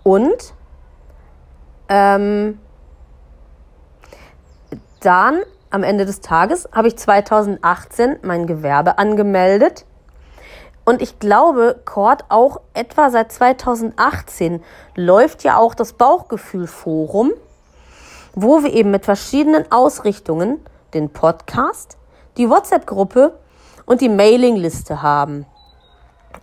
[0.05, 0.55] Und
[1.89, 2.59] ähm,
[5.01, 9.85] dann am Ende des Tages habe ich 2018 mein Gewerbe angemeldet
[10.89, 17.33] und ich glaube, Cord auch etwa seit 2018 läuft ja auch das Bauchgefühl-Forum,
[18.33, 21.99] wo wir eben mit verschiedenen Ausrichtungen den Podcast,
[22.39, 23.39] die WhatsApp-Gruppe
[23.89, 25.47] und die Mailingliste haben.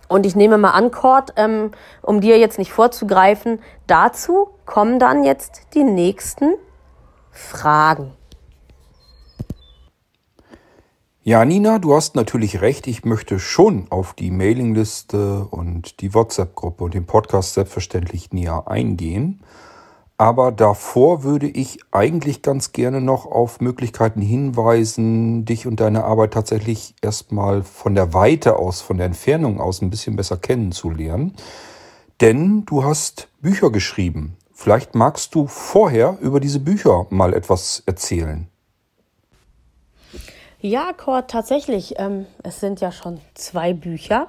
[0.08, 1.70] Und ich nehme mal an, Cord, ähm,
[2.02, 6.54] um dir jetzt nicht vorzugreifen, dazu kommen dann jetzt die nächsten
[7.30, 8.12] Fragen.
[11.22, 12.86] Ja, Nina, du hast natürlich recht.
[12.86, 19.40] Ich möchte schon auf die Mailingliste und die WhatsApp-Gruppe und den Podcast selbstverständlich näher eingehen.
[20.18, 26.32] Aber davor würde ich eigentlich ganz gerne noch auf Möglichkeiten hinweisen, dich und deine Arbeit
[26.32, 31.36] tatsächlich erstmal von der Weite aus, von der Entfernung aus ein bisschen besser kennenzulernen.
[32.22, 34.38] Denn du hast Bücher geschrieben.
[34.54, 38.48] Vielleicht magst du vorher über diese Bücher mal etwas erzählen.
[40.60, 41.98] Ja, Cord, tatsächlich.
[41.98, 44.28] Ähm, es sind ja schon zwei Bücher.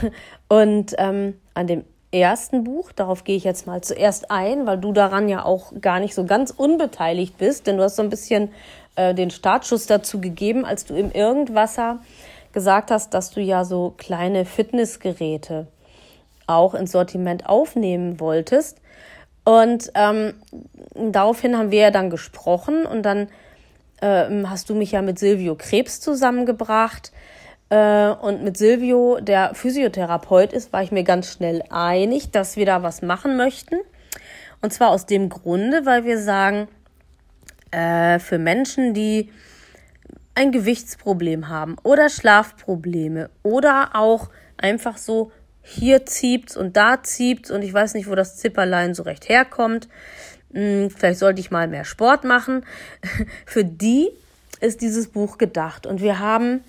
[0.48, 4.92] Und ähm, an dem ersten Buch, darauf gehe ich jetzt mal zuerst ein, weil du
[4.92, 8.50] daran ja auch gar nicht so ganz unbeteiligt bist, denn du hast so ein bisschen
[8.96, 11.98] äh, den Startschuss dazu gegeben, als du im Irgendwasser
[12.52, 15.66] gesagt hast, dass du ja so kleine Fitnessgeräte
[16.46, 18.80] auch ins Sortiment aufnehmen wolltest.
[19.44, 20.34] Und ähm,
[20.94, 23.28] daraufhin haben wir ja dann gesprochen und dann
[24.00, 27.12] ähm, hast du mich ja mit Silvio Krebs zusammengebracht.
[27.70, 32.66] Äh, und mit Silvio, der Physiotherapeut ist, war ich mir ganz schnell einig, dass wir
[32.66, 33.76] da was machen möchten.
[34.60, 36.68] Und zwar aus dem Grunde, weil wir sagen,
[37.70, 39.30] äh, für Menschen, die
[40.34, 47.62] ein Gewichtsproblem haben oder Schlafprobleme oder auch einfach so hier ziebt's und da ziebt's und
[47.62, 49.88] ich weiß nicht, wo das Zipperlein so recht herkommt.
[50.52, 52.64] Hm, vielleicht sollte ich mal mehr Sport machen.
[53.46, 54.08] Für die
[54.60, 55.86] ist dieses Buch gedacht.
[55.86, 56.64] Und wir haben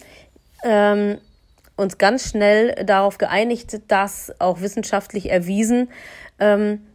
[0.63, 1.19] ähm,
[1.75, 5.89] uns ganz schnell darauf geeinigt, dass auch wissenschaftlich erwiesen,
[6.39, 6.85] ähm,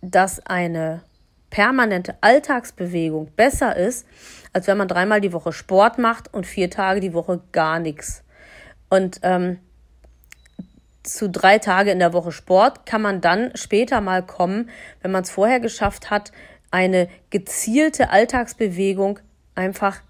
[0.00, 1.02] dass eine
[1.50, 4.06] permanente Alltagsbewegung besser ist,
[4.52, 8.24] als wenn man dreimal die Woche Sport macht und vier Tage die Woche gar nichts.
[8.90, 9.58] Und ähm,
[11.04, 14.70] zu drei Tage in der Woche Sport kann man dann später mal kommen,
[15.02, 16.32] wenn man es vorher geschafft hat,
[16.70, 19.20] eine gezielte Alltagsbewegung
[19.54, 20.00] einfach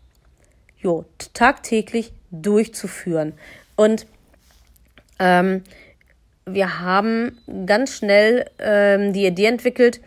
[0.78, 3.34] jo, tagtäglich durchzuführen.
[3.76, 4.06] Und
[5.18, 5.62] ähm,
[6.46, 10.00] wir haben ganz schnell ähm, die Idee entwickelt,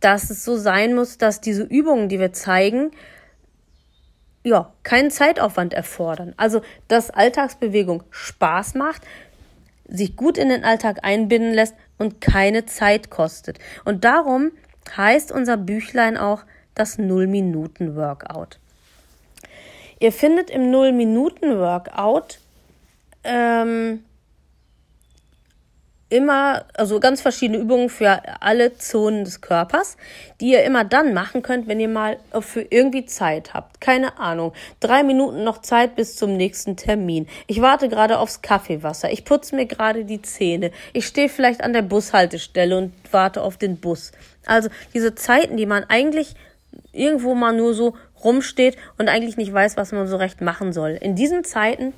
[0.00, 2.90] dass es so sein muss, dass diese Übungen, die wir zeigen,
[4.44, 6.34] ja, keinen Zeitaufwand erfordern.
[6.36, 9.02] Also, dass Alltagsbewegung Spaß macht,
[9.88, 13.58] sich gut in den Alltag einbinden lässt und keine Zeit kostet.
[13.84, 14.50] Und darum
[14.96, 18.58] heißt unser Büchlein auch das Null-Minuten-Workout.
[20.02, 22.40] Ihr findet im Null-Minuten-Workout
[23.22, 24.02] ähm,
[26.08, 29.96] immer, also ganz verschiedene Übungen für alle Zonen des Körpers,
[30.40, 33.80] die ihr immer dann machen könnt, wenn ihr mal für irgendwie Zeit habt.
[33.80, 34.52] Keine Ahnung.
[34.80, 37.28] Drei Minuten noch Zeit bis zum nächsten Termin.
[37.46, 39.12] Ich warte gerade aufs Kaffeewasser.
[39.12, 40.72] Ich putze mir gerade die Zähne.
[40.92, 44.10] Ich stehe vielleicht an der Bushaltestelle und warte auf den Bus.
[44.46, 46.34] Also diese Zeiten, die man eigentlich
[46.92, 50.98] irgendwo mal nur so rumsteht und eigentlich nicht weiß, was man so recht machen soll.
[51.00, 51.92] In diesen Zeiten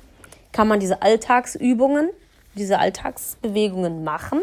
[0.51, 2.09] kann man diese Alltagsübungen
[2.55, 4.41] diese Alltagsbewegungen machen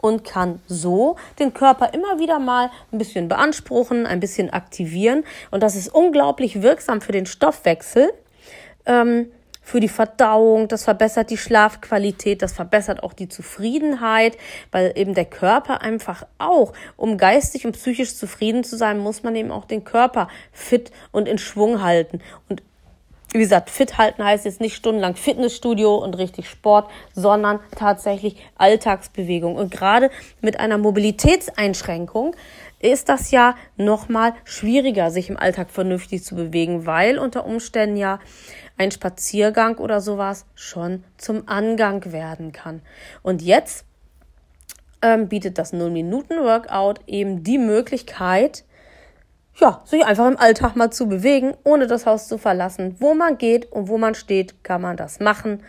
[0.00, 5.24] und kann so den Körper immer wieder mal ein bisschen beanspruchen, ein bisschen aktivieren.
[5.50, 8.12] Und das ist unglaublich wirksam für den Stoffwechsel,
[8.86, 9.30] ähm,
[9.62, 14.36] für die Verdauung, das verbessert die Schlafqualität, das verbessert auch die Zufriedenheit,
[14.72, 19.36] weil eben der Körper einfach auch, um geistig und psychisch zufrieden zu sein, muss man
[19.36, 22.20] eben auch den Körper fit und in Schwung halten.
[22.48, 22.62] Und
[23.32, 29.56] wie gesagt, fit halten heißt jetzt nicht stundenlang Fitnessstudio und richtig Sport, sondern tatsächlich Alltagsbewegung.
[29.56, 30.10] Und gerade
[30.42, 32.36] mit einer Mobilitätseinschränkung
[32.78, 38.18] ist das ja nochmal schwieriger, sich im Alltag vernünftig zu bewegen, weil unter Umständen ja
[38.76, 42.82] ein Spaziergang oder sowas schon zum Angang werden kann.
[43.22, 43.84] Und jetzt
[45.02, 48.64] ähm, bietet das 0-Minuten-Workout eben die Möglichkeit,
[49.60, 52.96] ja, sich einfach im Alltag mal zu bewegen, ohne das Haus zu verlassen.
[53.00, 55.62] Wo man geht und wo man steht, kann man das machen.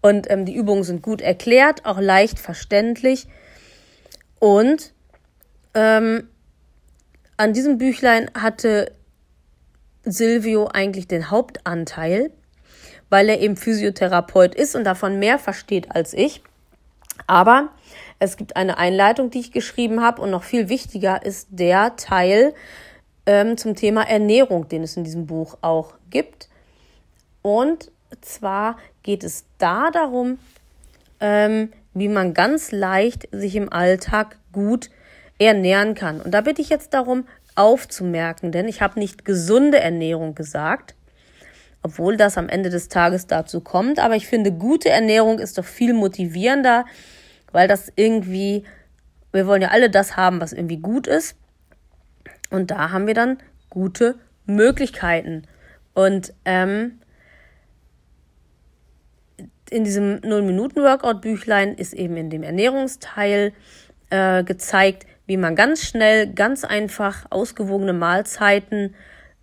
[0.00, 3.26] Und ähm, die Übungen sind gut erklärt, auch leicht verständlich.
[4.38, 4.92] Und
[5.72, 6.28] ähm,
[7.36, 8.92] an diesem Büchlein hatte
[10.04, 12.30] Silvio eigentlich den Hauptanteil,
[13.14, 16.42] weil er eben Physiotherapeut ist und davon mehr versteht als ich.
[17.28, 17.68] Aber
[18.18, 22.54] es gibt eine Einleitung, die ich geschrieben habe und noch viel wichtiger ist der Teil
[23.24, 26.48] ähm, zum Thema Ernährung, den es in diesem Buch auch gibt.
[27.40, 30.40] Und zwar geht es da darum,
[31.20, 34.90] ähm, wie man ganz leicht sich im Alltag gut
[35.38, 36.20] ernähren kann.
[36.20, 40.96] Und da bitte ich jetzt darum aufzumerken, denn ich habe nicht gesunde Ernährung gesagt,
[41.84, 43.98] obwohl das am Ende des Tages dazu kommt.
[43.98, 46.86] Aber ich finde, gute Ernährung ist doch viel motivierender,
[47.52, 48.64] weil das irgendwie,
[49.32, 51.36] wir wollen ja alle das haben, was irgendwie gut ist.
[52.50, 53.36] Und da haben wir dann
[53.68, 54.14] gute
[54.46, 55.42] Möglichkeiten.
[55.92, 57.00] Und ähm,
[59.68, 63.52] in diesem 0-Minuten-Workout-Büchlein ist eben in dem Ernährungsteil
[64.08, 68.94] äh, gezeigt, wie man ganz schnell, ganz einfach ausgewogene Mahlzeiten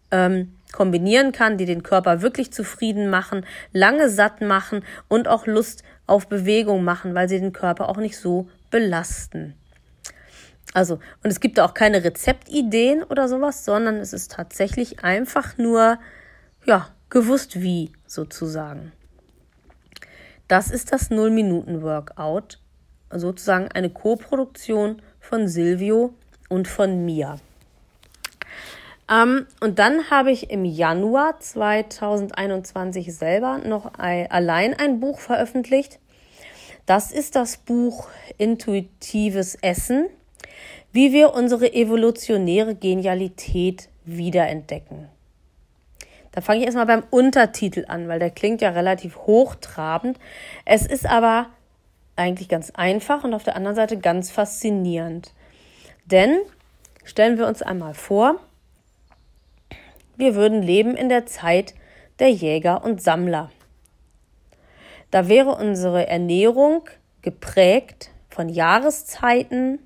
[0.10, 5.84] ähm, kombinieren kann, die den Körper wirklich zufrieden machen, lange satt machen und auch Lust
[6.08, 9.56] auf Bewegung machen, weil sie den Körper auch nicht so belasten.
[10.74, 15.58] Also, und es gibt da auch keine Rezeptideen oder sowas, sondern es ist tatsächlich einfach
[15.58, 16.00] nur,
[16.66, 18.94] ja, gewusst wie sozusagen.
[20.48, 22.60] Das ist das Null-Minuten-Workout,
[23.10, 26.14] sozusagen eine Co-Produktion von Silvio
[26.50, 27.38] und von mir.
[29.12, 36.00] Ähm, und dann habe ich im Januar 2021 selber noch ein, allein ein Buch veröffentlicht.
[36.86, 40.08] Das ist das Buch Intuitives Essen,
[40.92, 45.08] wie wir unsere evolutionäre Genialität wiederentdecken.
[46.32, 50.18] Da fange ich erstmal beim Untertitel an, weil der klingt ja relativ hochtrabend.
[50.64, 51.48] Es ist aber
[52.16, 55.34] eigentlich ganz einfach und auf der anderen Seite ganz faszinierend.
[56.06, 56.40] Denn
[57.04, 58.40] stellen wir uns einmal vor,
[60.18, 61.74] wir würden leben in der Zeit
[62.20, 63.52] der Jäger und Sammler.
[65.10, 66.90] Da wäre unsere Ernährung
[67.22, 69.80] geprägt von Jahreszeiten,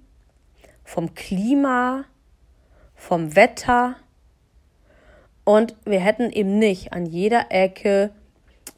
[0.83, 2.05] vom Klima,
[2.95, 3.95] vom Wetter
[5.45, 8.11] und wir hätten eben nicht an jeder Ecke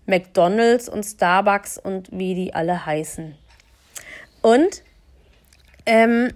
[0.06, 3.36] McDonald's und Starbucks und wie die alle heißen.
[4.42, 4.84] Und
[5.86, 6.34] ähm,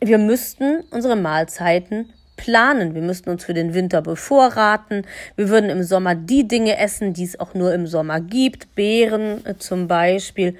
[0.00, 2.94] wir müssten unsere Mahlzeiten planen.
[2.94, 5.06] Wir müssten uns für den Winter bevorraten.
[5.36, 8.74] Wir würden im Sommer die Dinge essen, die es auch nur im Sommer gibt.
[8.74, 10.56] Beeren äh, zum Beispiel.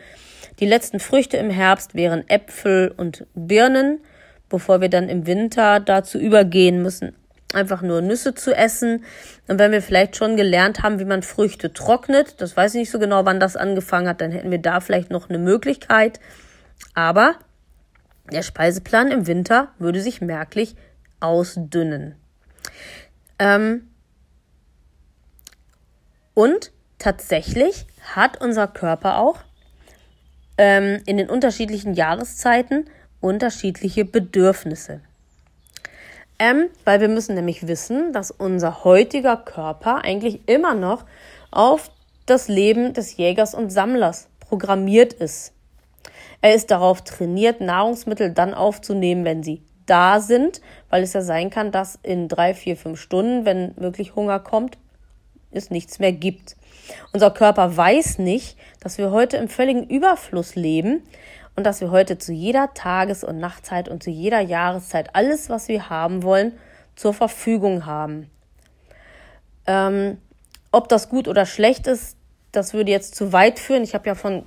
[0.60, 4.00] Die letzten Früchte im Herbst wären Äpfel und Birnen,
[4.48, 7.14] bevor wir dann im Winter dazu übergehen müssen,
[7.54, 9.04] einfach nur Nüsse zu essen.
[9.48, 12.90] Und wenn wir vielleicht schon gelernt haben, wie man Früchte trocknet, das weiß ich nicht
[12.90, 16.20] so genau, wann das angefangen hat, dann hätten wir da vielleicht noch eine Möglichkeit.
[16.94, 17.34] Aber
[18.30, 20.76] der Speiseplan im Winter würde sich merklich
[21.22, 22.14] ausdünnen.
[23.38, 23.88] Ähm
[26.34, 29.38] und tatsächlich hat unser Körper auch
[30.58, 32.86] ähm, in den unterschiedlichen Jahreszeiten
[33.20, 35.00] unterschiedliche Bedürfnisse.
[36.38, 41.04] Ähm, weil wir müssen nämlich wissen, dass unser heutiger Körper eigentlich immer noch
[41.50, 41.90] auf
[42.26, 45.52] das Leben des Jägers und Sammlers programmiert ist.
[46.40, 49.62] Er ist darauf trainiert, Nahrungsmittel dann aufzunehmen, wenn sie
[49.92, 54.16] da sind, weil es ja sein kann, dass in drei, vier, fünf Stunden, wenn wirklich
[54.16, 54.78] Hunger kommt,
[55.50, 56.56] es nichts mehr gibt.
[57.12, 61.02] Unser Körper weiß nicht, dass wir heute im völligen Überfluss leben
[61.56, 65.68] und dass wir heute zu jeder Tages- und Nachtzeit und zu jeder Jahreszeit alles, was
[65.68, 66.52] wir haben wollen,
[66.96, 68.30] zur Verfügung haben.
[69.66, 70.16] Ähm,
[70.70, 72.16] ob das gut oder schlecht ist,
[72.50, 73.82] das würde jetzt zu weit führen.
[73.82, 74.46] Ich habe ja von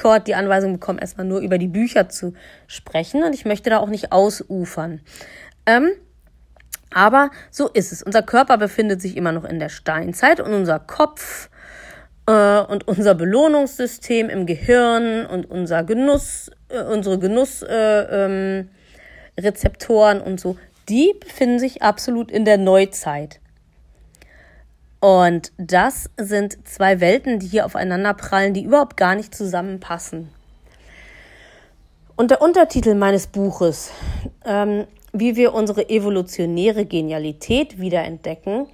[0.00, 2.34] Kurt die Anweisung bekommen, erstmal nur über die Bücher zu
[2.66, 5.00] sprechen und ich möchte da auch nicht ausufern.
[5.66, 5.90] Ähm,
[6.92, 8.02] aber so ist es.
[8.02, 11.50] Unser Körper befindet sich immer noch in der Steinzeit und unser Kopf
[12.26, 18.68] äh, und unser Belohnungssystem im Gehirn und unser Genuss, äh, unsere Genussrezeptoren
[20.18, 20.56] äh, ähm, und so,
[20.88, 23.40] die befinden sich absolut in der Neuzeit.
[25.00, 30.30] Und das sind zwei Welten, die hier aufeinander prallen, die überhaupt gar nicht zusammenpassen.
[32.16, 33.90] Und der Untertitel meines Buches,
[34.44, 38.66] ähm, wie wir unsere evolutionäre Genialität wiederentdecken,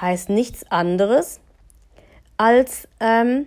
[0.00, 1.40] heißt nichts anderes,
[2.38, 3.46] als ähm,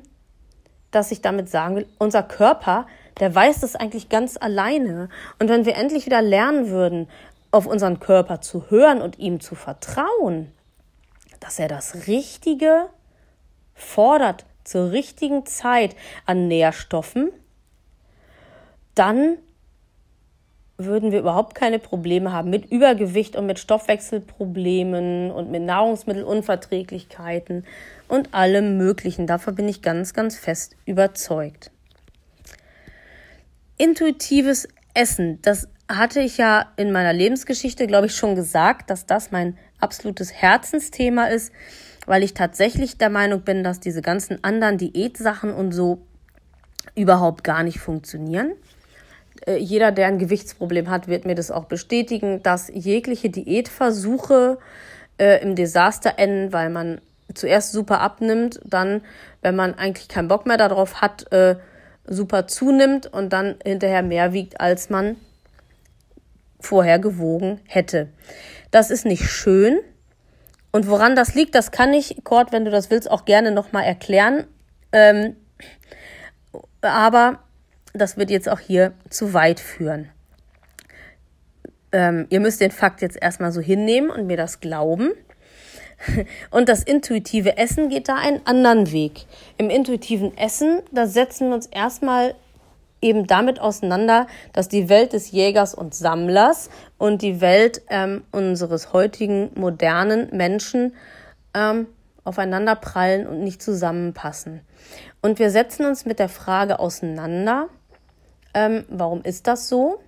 [0.91, 2.85] dass ich damit sagen will, unser Körper,
[3.19, 5.09] der weiß das eigentlich ganz alleine.
[5.39, 7.07] Und wenn wir endlich wieder lernen würden,
[7.49, 10.51] auf unseren Körper zu hören und ihm zu vertrauen,
[11.41, 12.87] dass er das Richtige
[13.75, 17.31] fordert zur richtigen Zeit an Nährstoffen,
[18.95, 19.37] dann
[20.77, 27.65] würden wir überhaupt keine Probleme haben mit Übergewicht und mit Stoffwechselproblemen und mit Nahrungsmittelunverträglichkeiten
[28.07, 29.27] und allem Möglichen.
[29.27, 31.71] Davon bin ich ganz, ganz fest überzeugt.
[33.77, 39.31] Intuitives Essen, das hatte ich ja in meiner Lebensgeschichte, glaube ich, schon gesagt, dass das
[39.31, 41.51] mein absolutes Herzensthema ist,
[42.05, 46.01] weil ich tatsächlich der Meinung bin, dass diese ganzen anderen Diätsachen und so
[46.95, 48.53] überhaupt gar nicht funktionieren.
[49.45, 54.57] Äh, jeder, der ein Gewichtsproblem hat, wird mir das auch bestätigen, dass jegliche Diätversuche
[55.17, 57.01] äh, im Desaster enden, weil man
[57.33, 59.01] zuerst super abnimmt, dann,
[59.41, 61.55] wenn man eigentlich keinen Bock mehr darauf hat, äh,
[62.05, 65.15] super zunimmt und dann hinterher mehr wiegt, als man
[66.59, 68.09] vorher gewogen hätte.
[68.71, 69.79] Das ist nicht schön.
[70.71, 73.83] Und woran das liegt, das kann ich, Kurt, wenn du das willst, auch gerne nochmal
[73.83, 74.47] erklären.
[74.93, 75.35] Ähm,
[76.81, 77.39] aber
[77.93, 80.09] das wird jetzt auch hier zu weit führen.
[81.91, 85.11] Ähm, ihr müsst den Fakt jetzt erstmal so hinnehmen und mir das glauben.
[86.49, 89.25] Und das intuitive Essen geht da einen anderen Weg.
[89.59, 92.33] Im intuitiven Essen, da setzen wir uns erstmal
[93.01, 98.93] eben damit auseinander, dass die Welt des Jägers und Sammlers und die Welt ähm, unseres
[98.93, 100.93] heutigen modernen Menschen
[101.53, 101.87] ähm,
[102.23, 104.61] aufeinander prallen und nicht zusammenpassen.
[105.21, 107.67] Und wir setzen uns mit der Frage auseinander,
[108.53, 109.99] ähm, warum ist das so?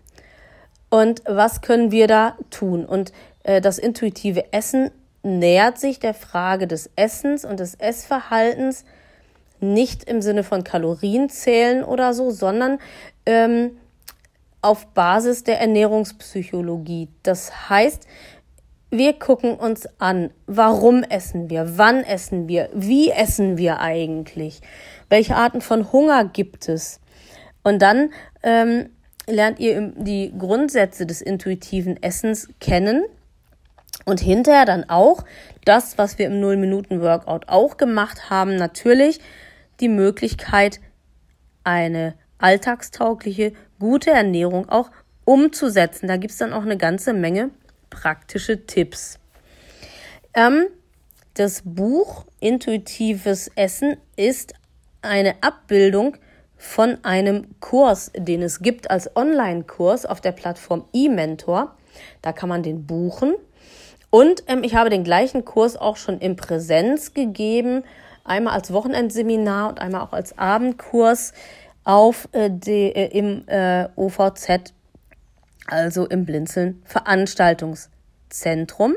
[0.90, 2.86] Und was können wir da tun?
[2.86, 3.14] Und
[3.44, 4.92] äh, das intuitive Essen
[5.24, 8.86] nähert sich der Frage des Essens und des Essverhaltens
[9.64, 12.80] nicht im Sinne von Kalorienzählen oder so, sondern
[13.26, 13.78] ähm,
[14.62, 17.10] auf Basis der Ernährungspsychologie.
[17.24, 18.08] Das heißt,
[18.90, 24.62] wir gucken uns an, warum essen wir, wann essen wir, wie essen wir eigentlich,
[25.10, 27.00] welche Arten von Hunger gibt es.
[27.64, 28.12] Und dann
[28.44, 28.90] ähm,
[29.28, 33.04] lernt ihr die Grundsätze des intuitiven Essens kennen
[34.06, 35.24] und hinterher dann auch
[35.66, 39.20] das, was wir im Null-Minuten-Workout auch gemacht haben, natürlich
[39.84, 40.80] die Möglichkeit,
[41.66, 44.90] eine alltagstaugliche, gute Ernährung auch
[45.26, 46.08] umzusetzen.
[46.08, 47.52] Da gibt es dann auch eine ganze Menge
[47.90, 49.20] praktische Tipps.
[50.34, 50.68] Ähm,
[51.34, 54.54] das Buch Intuitives Essen ist
[55.02, 56.16] eine Abbildung
[56.56, 61.76] von einem Kurs, den es gibt als Online-Kurs auf der Plattform eMentor.
[62.22, 63.34] Da kann man den buchen.
[64.10, 67.84] Und ähm, ich habe den gleichen Kurs auch schon in Präsenz gegeben,
[68.24, 71.34] einmal als Wochenendseminar und einmal auch als Abendkurs
[71.84, 74.74] auf äh, die, äh, im äh, OVZ,
[75.68, 78.96] also im Blinzeln Veranstaltungszentrum.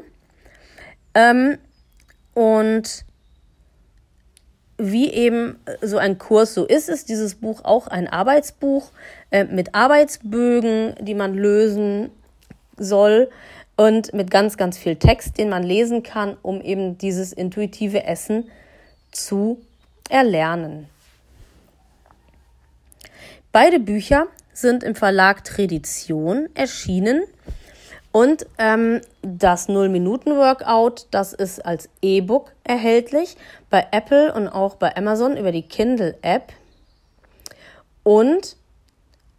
[1.14, 1.58] Ähm,
[2.34, 3.06] und
[4.78, 8.90] wie eben so ein Kurs so ist, ist dieses Buch auch ein Arbeitsbuch
[9.30, 12.10] äh, mit Arbeitsbögen, die man lösen
[12.76, 13.30] soll
[13.76, 18.50] und mit ganz, ganz viel Text, den man lesen kann, um eben dieses intuitive Essen
[19.24, 19.60] zu
[20.08, 20.88] erlernen.
[23.52, 27.22] Beide Bücher sind im Verlag Tradition erschienen
[28.12, 33.36] und ähm, das Null-Minuten-Workout, das ist als E-Book erhältlich
[33.68, 36.52] bei Apple und auch bei Amazon über die Kindle-App.
[38.02, 38.56] Und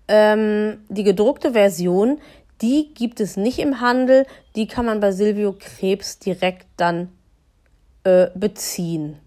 [0.08, 2.20] ähm, die gedruckte Version,
[2.62, 4.26] die gibt es nicht im Handel,
[4.56, 7.10] die kann man bei Silvio Krebs direkt dann
[8.04, 9.18] äh, beziehen.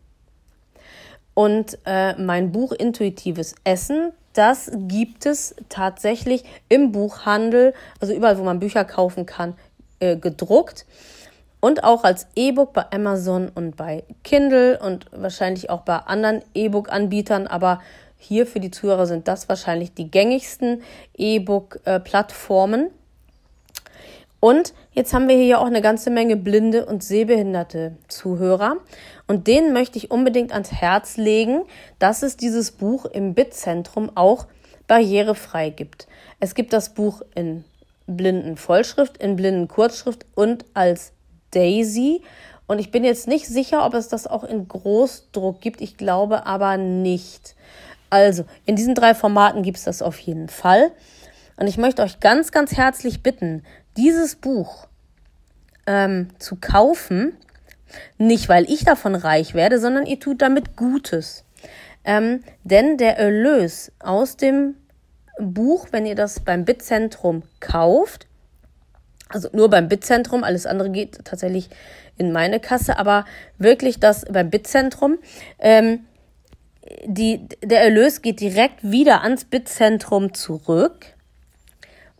[1.34, 8.44] Und äh, mein Buch Intuitives Essen, das gibt es tatsächlich im Buchhandel, also überall, wo
[8.44, 9.54] man Bücher kaufen kann,
[9.98, 10.86] äh, gedruckt.
[11.60, 17.46] Und auch als E-Book bei Amazon und bei Kindle und wahrscheinlich auch bei anderen E-Book-Anbietern.
[17.46, 17.82] Aber
[18.18, 20.82] hier für die Zuhörer sind das wahrscheinlich die gängigsten
[21.16, 22.90] E-Book-Plattformen.
[24.40, 28.76] Und jetzt haben wir hier auch eine ganze Menge blinde und sehbehinderte Zuhörer.
[29.26, 31.62] Und denen möchte ich unbedingt ans Herz legen,
[31.98, 34.46] dass es dieses Buch im Bitzentrum auch
[34.88, 36.06] barrierefrei gibt.
[36.38, 37.64] Es gibt das Buch in
[38.06, 41.12] blinden Vollschrift, in blinden Kurzschrift und als
[41.52, 42.20] Daisy.
[42.66, 45.80] Und ich bin jetzt nicht sicher, ob es das auch in Großdruck gibt.
[45.80, 47.54] Ich glaube aber nicht.
[48.10, 50.90] Also, in diesen drei Formaten gibt es das auf jeden Fall.
[51.56, 53.62] Und ich möchte euch ganz, ganz herzlich bitten,
[53.96, 54.89] dieses Buch
[55.90, 57.36] ähm, zu kaufen.
[58.18, 61.44] Nicht, weil ich davon reich werde, sondern ihr tut damit Gutes.
[62.04, 64.76] Ähm, denn der Erlös aus dem
[65.38, 68.28] Buch, wenn ihr das beim Bitzentrum kauft,
[69.28, 71.68] also nur beim Bitzentrum, alles andere geht tatsächlich
[72.16, 73.24] in meine Kasse, aber
[73.58, 75.18] wirklich das beim Bitzentrum.
[75.58, 76.00] Ähm,
[77.04, 81.14] die, der Erlös geht direkt wieder ans Bitzentrum zurück,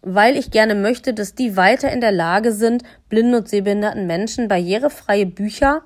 [0.03, 4.49] weil ich gerne möchte, dass die weiter in der Lage sind, blinden und sehbehinderten Menschen
[4.49, 5.83] barrierefreie Bücher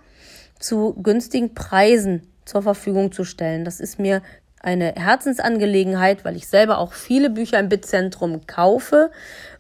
[0.59, 3.65] zu günstigen Preisen zur Verfügung zu stellen.
[3.65, 4.23] Das ist mir
[4.61, 9.11] eine Herzensangelegenheit, weil ich selber auch viele Bücher im Bitzentrum kaufe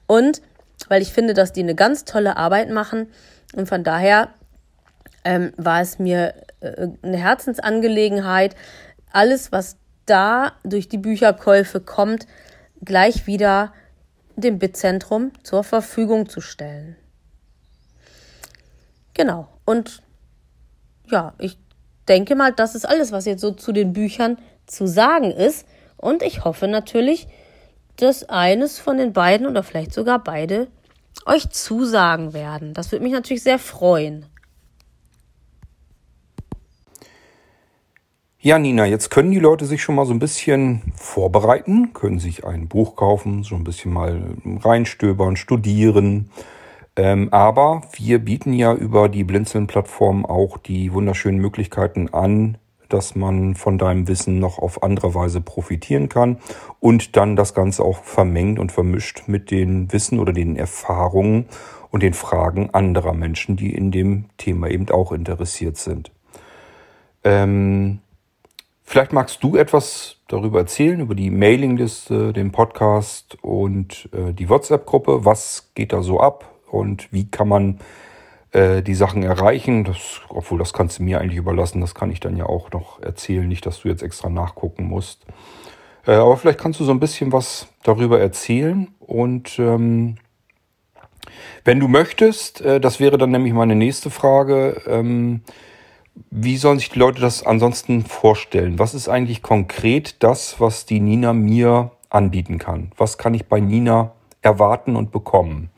[0.06, 0.40] und
[0.88, 3.08] weil ich finde, dass die eine ganz tolle Arbeit machen.
[3.54, 4.28] Und von daher
[5.24, 8.54] ähm, war es mir äh, eine Herzensangelegenheit,
[9.12, 9.76] alles, was
[10.06, 12.26] da durch die Bücherkäufe kommt,
[12.84, 13.72] gleich wieder
[14.36, 16.96] dem Bitzentrum zur Verfügung zu stellen.
[19.14, 19.48] Genau.
[19.64, 20.02] Und
[21.10, 21.58] ja, ich
[22.08, 25.66] denke mal, das ist alles, was jetzt so zu den Büchern zu sagen ist.
[25.96, 27.28] Und ich hoffe natürlich,
[27.96, 30.68] dass eines von den beiden oder vielleicht sogar beide
[31.26, 32.74] euch zusagen werden.
[32.74, 34.26] Das würde mich natürlich sehr freuen.
[38.44, 42.44] Ja, Nina, jetzt können die Leute sich schon mal so ein bisschen vorbereiten, können sich
[42.44, 46.28] ein Buch kaufen, so ein bisschen mal reinstöbern, studieren.
[46.94, 52.58] Ähm, aber wir bieten ja über die Blinzeln-Plattform auch die wunderschönen Möglichkeiten an,
[52.90, 56.36] dass man von deinem Wissen noch auf andere Weise profitieren kann
[56.80, 61.46] und dann das Ganze auch vermengt und vermischt mit den Wissen oder den Erfahrungen
[61.90, 66.10] und den Fragen anderer Menschen, die in dem Thema eben auch interessiert sind.
[67.26, 68.00] Ähm,
[68.86, 75.24] Vielleicht magst du etwas darüber erzählen, über die Mailingliste, den Podcast und äh, die WhatsApp-Gruppe.
[75.24, 77.80] Was geht da so ab und wie kann man
[78.52, 79.84] äh, die Sachen erreichen?
[79.84, 81.80] Das, obwohl, das kannst du mir eigentlich überlassen.
[81.80, 83.48] Das kann ich dann ja auch noch erzählen.
[83.48, 85.24] Nicht, dass du jetzt extra nachgucken musst.
[86.06, 90.16] Äh, aber vielleicht kannst du so ein bisschen was darüber erzählen und ähm,
[91.64, 94.82] wenn du möchtest, äh, das wäre dann nämlich meine nächste Frage.
[94.86, 95.40] Ähm,
[96.30, 98.78] wie sollen sich die Leute das ansonsten vorstellen?
[98.78, 102.92] Was ist eigentlich konkret das, was die Nina mir anbieten kann?
[102.96, 104.12] Was kann ich bei Nina
[104.42, 105.70] erwarten und bekommen?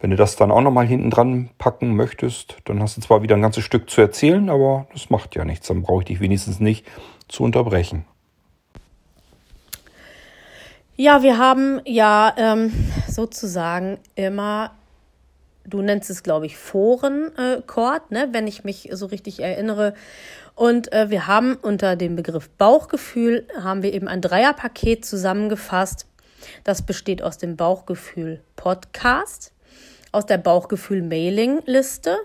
[0.00, 3.36] Wenn du das dann auch nochmal hinten dran packen möchtest, dann hast du zwar wieder
[3.36, 5.68] ein ganzes Stück zu erzählen, aber das macht ja nichts.
[5.68, 6.84] Dann brauche ich dich wenigstens nicht
[7.28, 8.04] zu unterbrechen.
[10.96, 12.72] Ja, wir haben ja ähm,
[13.08, 14.72] sozusagen immer
[15.64, 19.94] du nennst es, glaube ich, Forenchord, äh, ne, wenn ich mich so richtig erinnere.
[20.54, 26.06] Und äh, wir haben unter dem Begriff Bauchgefühl, haben wir eben ein Dreierpaket zusammengefasst.
[26.64, 29.52] Das besteht aus dem Bauchgefühl Podcast,
[30.10, 32.16] aus der Bauchgefühl Mailingliste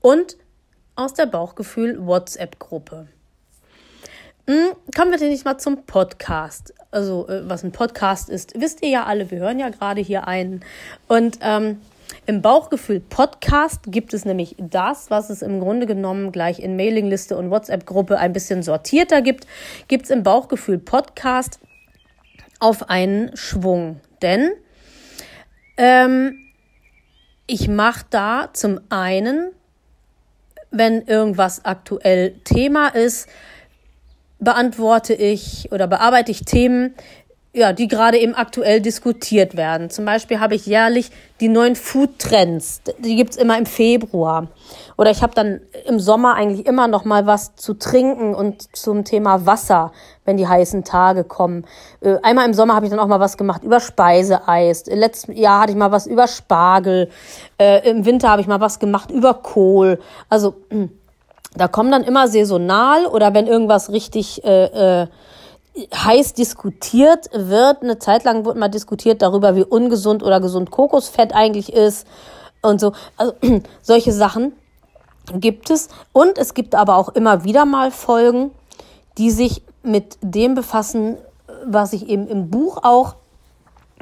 [0.00, 0.36] und
[0.96, 3.08] aus der Bauchgefühl WhatsApp-Gruppe.
[4.46, 6.74] Hm, kommen wir denn nicht mal zum Podcast.
[6.90, 10.26] Also, äh, was ein Podcast ist, wisst ihr ja alle, wir hören ja gerade hier
[10.26, 10.64] einen.
[11.06, 11.80] Und ähm,
[12.30, 17.36] im Bauchgefühl Podcast gibt es nämlich das, was es im Grunde genommen gleich in Mailingliste
[17.36, 19.48] und WhatsApp-Gruppe ein bisschen sortierter gibt,
[19.88, 21.58] gibt es im Bauchgefühl Podcast
[22.60, 23.98] auf einen Schwung.
[24.22, 24.52] Denn
[25.76, 26.38] ähm,
[27.48, 29.50] ich mache da zum einen,
[30.70, 33.28] wenn irgendwas aktuell Thema ist,
[34.38, 36.94] beantworte ich oder bearbeite ich Themen,
[37.52, 39.90] ja, die gerade eben aktuell diskutiert werden.
[39.90, 42.82] Zum Beispiel habe ich jährlich die neuen Food-Trends.
[42.98, 44.46] Die gibt's immer im Februar.
[44.96, 49.04] Oder ich habe dann im Sommer eigentlich immer noch mal was zu trinken und zum
[49.04, 49.90] Thema Wasser,
[50.24, 51.66] wenn die heißen Tage kommen.
[52.00, 54.86] Äh, einmal im Sommer habe ich dann auch mal was gemacht über Speiseeis.
[54.86, 57.10] Letztes Jahr hatte ich mal was über Spargel.
[57.58, 59.98] Äh, Im Winter habe ich mal was gemacht über Kohl.
[60.28, 60.54] Also
[61.56, 65.06] da kommen dann immer saisonal oder wenn irgendwas richtig äh, äh,
[65.94, 67.82] heiß diskutiert wird.
[67.82, 72.06] Eine Zeit lang wird mal diskutiert darüber, wie ungesund oder gesund Kokosfett eigentlich ist
[72.62, 72.92] und so.
[73.16, 73.34] Also
[73.82, 74.52] solche Sachen
[75.34, 75.88] gibt es.
[76.12, 78.50] Und es gibt aber auch immer wieder mal Folgen,
[79.18, 81.16] die sich mit dem befassen,
[81.66, 83.14] was ich eben im Buch auch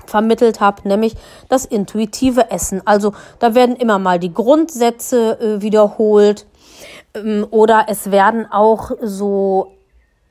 [0.07, 1.15] vermittelt habe, nämlich
[1.49, 2.83] das intuitive Essen.
[2.85, 6.47] Also da werden immer mal die Grundsätze äh, wiederholt
[7.15, 9.73] ähm, oder es werden auch so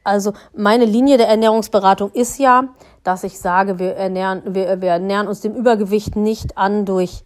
[0.07, 2.69] also meine Linie der Ernährungsberatung ist ja,
[3.03, 7.23] dass ich sage, wir ernähren, wir, wir ernähren uns dem Übergewicht nicht an durch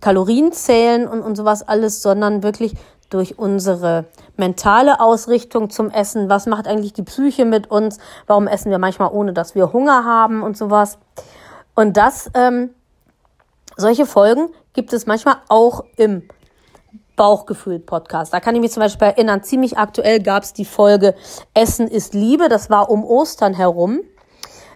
[0.00, 2.74] Kalorienzählen und, und sowas alles, sondern wirklich
[3.10, 4.04] durch unsere
[4.36, 6.28] mentale Ausrichtung zum Essen.
[6.28, 7.98] Was macht eigentlich die Psyche mit uns?
[8.26, 10.98] Warum essen wir manchmal ohne, dass wir Hunger haben und sowas?
[11.74, 12.70] Und das, ähm,
[13.76, 16.22] solche Folgen gibt es manchmal auch im
[17.16, 18.32] Bauchgefühl-Podcast.
[18.32, 21.14] Da kann ich mich zum Beispiel erinnern, ziemlich aktuell gab es die Folge
[21.54, 22.48] Essen ist Liebe.
[22.48, 24.00] Das war um Ostern herum,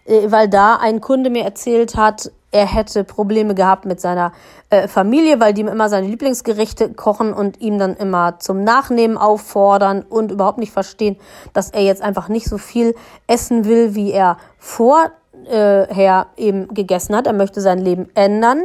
[0.06, 4.32] äh, weil da ein Kunde mir erzählt hat, er hätte Probleme gehabt mit seiner
[4.70, 9.16] äh, Familie, weil die ihm immer seine Lieblingsgerichte kochen und ihm dann immer zum Nachnehmen
[9.16, 11.16] auffordern und überhaupt nicht verstehen,
[11.52, 12.96] dass er jetzt einfach nicht so viel
[13.28, 15.12] essen will, wie er vorher
[15.48, 17.28] äh, eben gegessen hat.
[17.28, 18.64] Er möchte sein Leben ändern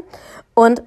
[0.55, 0.81] und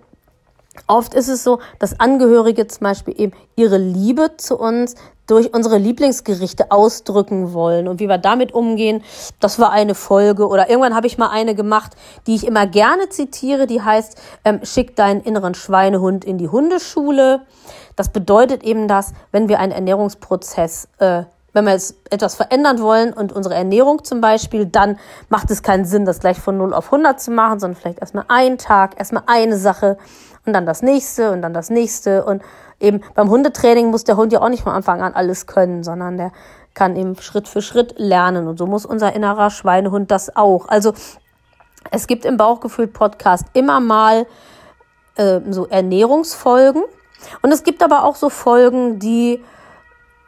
[0.86, 4.94] Oft ist es so, dass Angehörige zum Beispiel eben ihre Liebe zu uns
[5.26, 7.86] durch unsere Lieblingsgerichte ausdrücken wollen.
[7.86, 9.04] Und wie wir damit umgehen,
[9.40, 10.48] das war eine Folge.
[10.48, 11.92] Oder irgendwann habe ich mal eine gemacht,
[12.26, 17.42] die ich immer gerne zitiere, die heißt, ähm, schick deinen inneren Schweinehund in die Hundeschule.
[17.94, 21.24] Das bedeutet eben das, wenn wir einen Ernährungsprozess äh,
[21.54, 24.98] wenn wir jetzt etwas verändern wollen und unsere Ernährung zum Beispiel, dann
[25.28, 28.26] macht es keinen Sinn, das gleich von 0 auf 100 zu machen, sondern vielleicht erstmal
[28.28, 29.98] einen Tag, erstmal eine Sache
[30.48, 32.24] und dann das nächste und dann das nächste.
[32.24, 32.42] Und
[32.80, 36.16] eben beim Hundetraining muss der Hund ja auch nicht von Anfang an alles können, sondern
[36.16, 36.32] der
[36.74, 38.48] kann eben Schritt für Schritt lernen.
[38.48, 40.68] Und so muss unser innerer Schweinehund das auch.
[40.68, 40.92] Also
[41.90, 44.26] es gibt im Bauchgefühl-Podcast immer mal
[45.16, 46.82] äh, so Ernährungsfolgen.
[47.42, 49.42] Und es gibt aber auch so Folgen, die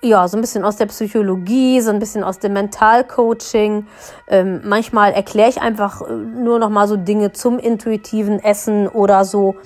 [0.02, 3.86] ja, so ein bisschen aus der Psychologie, so ein bisschen aus dem Mentalcoaching.
[4.28, 9.24] Ähm, manchmal erkläre ich einfach äh, nur noch mal so Dinge zum intuitiven Essen oder
[9.24, 9.56] so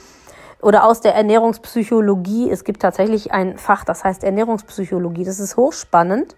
[0.65, 2.51] oder aus der Ernährungspsychologie.
[2.51, 5.25] Es gibt tatsächlich ein Fach, das heißt Ernährungspsychologie.
[5.25, 6.35] Das ist hochspannend.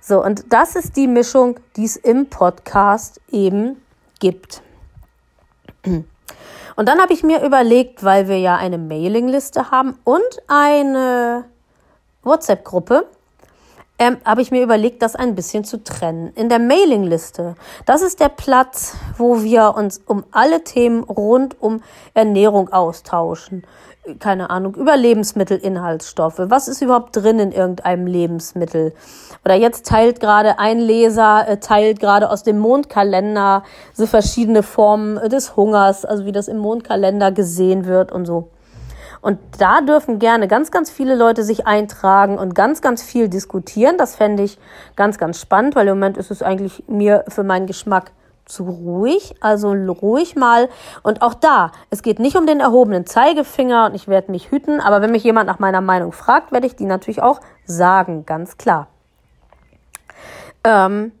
[0.00, 3.82] So, und das ist die Mischung, die es im Podcast eben
[4.20, 4.62] gibt.
[5.84, 6.06] Und
[6.88, 11.46] dann habe ich mir überlegt, weil wir ja eine Mailingliste haben und eine
[12.22, 13.06] WhatsApp-Gruppe,
[13.98, 16.32] ähm, habe ich mir überlegt, das ein bisschen zu trennen.
[16.34, 17.54] In der Mailingliste,
[17.86, 21.80] das ist der Platz, wo wir uns um alle Themen rund um
[22.12, 23.64] Ernährung austauschen.
[24.18, 26.38] Keine Ahnung, über Lebensmittelinhaltsstoffe.
[26.38, 28.92] Was ist überhaupt drin in irgendeinem Lebensmittel?
[29.44, 33.62] Oder jetzt teilt gerade ein Leser, äh, teilt gerade aus dem Mondkalender
[33.94, 38.48] so verschiedene Formen des Hungers, also wie das im Mondkalender gesehen wird und so.
[39.24, 43.96] Und da dürfen gerne ganz, ganz viele Leute sich eintragen und ganz, ganz viel diskutieren.
[43.96, 44.58] Das fände ich
[44.96, 48.12] ganz, ganz spannend, weil im Moment ist es eigentlich mir für meinen Geschmack
[48.44, 50.68] zu ruhig, also ruhig mal.
[51.02, 54.78] Und auch da, es geht nicht um den erhobenen Zeigefinger und ich werde mich hüten,
[54.78, 58.58] aber wenn mich jemand nach meiner Meinung fragt, werde ich die natürlich auch sagen, ganz
[58.58, 58.88] klar.
[60.64, 61.12] Ähm,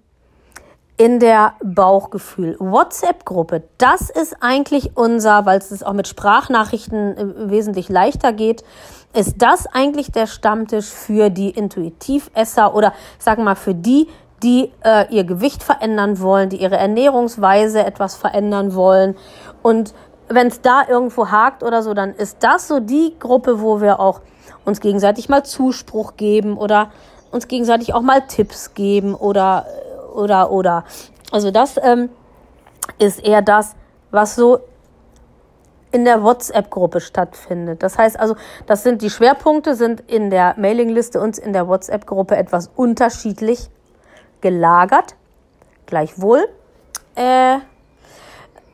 [0.96, 3.64] in der Bauchgefühl WhatsApp-Gruppe.
[3.78, 8.64] Das ist eigentlich unser, weil es auch mit Sprachnachrichten äh, wesentlich leichter geht,
[9.12, 14.08] ist das eigentlich der Stammtisch für die Intuitivesser oder sagen wir mal für die,
[14.42, 19.16] die äh, ihr Gewicht verändern wollen, die ihre Ernährungsweise etwas verändern wollen.
[19.62, 19.94] Und
[20.28, 24.00] wenn es da irgendwo hakt oder so, dann ist das so die Gruppe, wo wir
[24.00, 24.20] auch
[24.64, 26.90] uns gegenseitig mal Zuspruch geben oder
[27.30, 29.83] uns gegenseitig auch mal Tipps geben oder äh,
[30.14, 30.84] oder oder.
[31.30, 32.10] Also das ähm,
[32.98, 33.74] ist eher das,
[34.10, 34.60] was so
[35.94, 37.82] in der WhatsApp-Gruppe stattfindet.
[37.82, 38.34] Das heißt also,
[38.66, 43.70] das sind die Schwerpunkte sind in der Mailingliste und in der WhatsApp-Gruppe etwas unterschiedlich
[44.40, 45.14] gelagert.
[45.86, 46.48] Gleichwohl,
[47.14, 47.58] äh,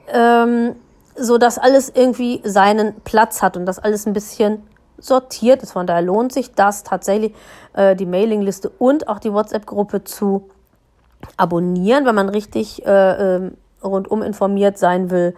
[0.09, 0.77] ähm,
[1.15, 4.67] so dass alles irgendwie seinen Platz hat und das alles ein bisschen
[4.97, 5.73] sortiert ist.
[5.73, 7.35] Von daher lohnt sich das tatsächlich,
[7.75, 10.49] äh, die Mailingliste und auch die WhatsApp-Gruppe zu
[11.37, 13.51] abonnieren, wenn man richtig äh, äh,
[13.83, 15.35] rundum informiert sein will.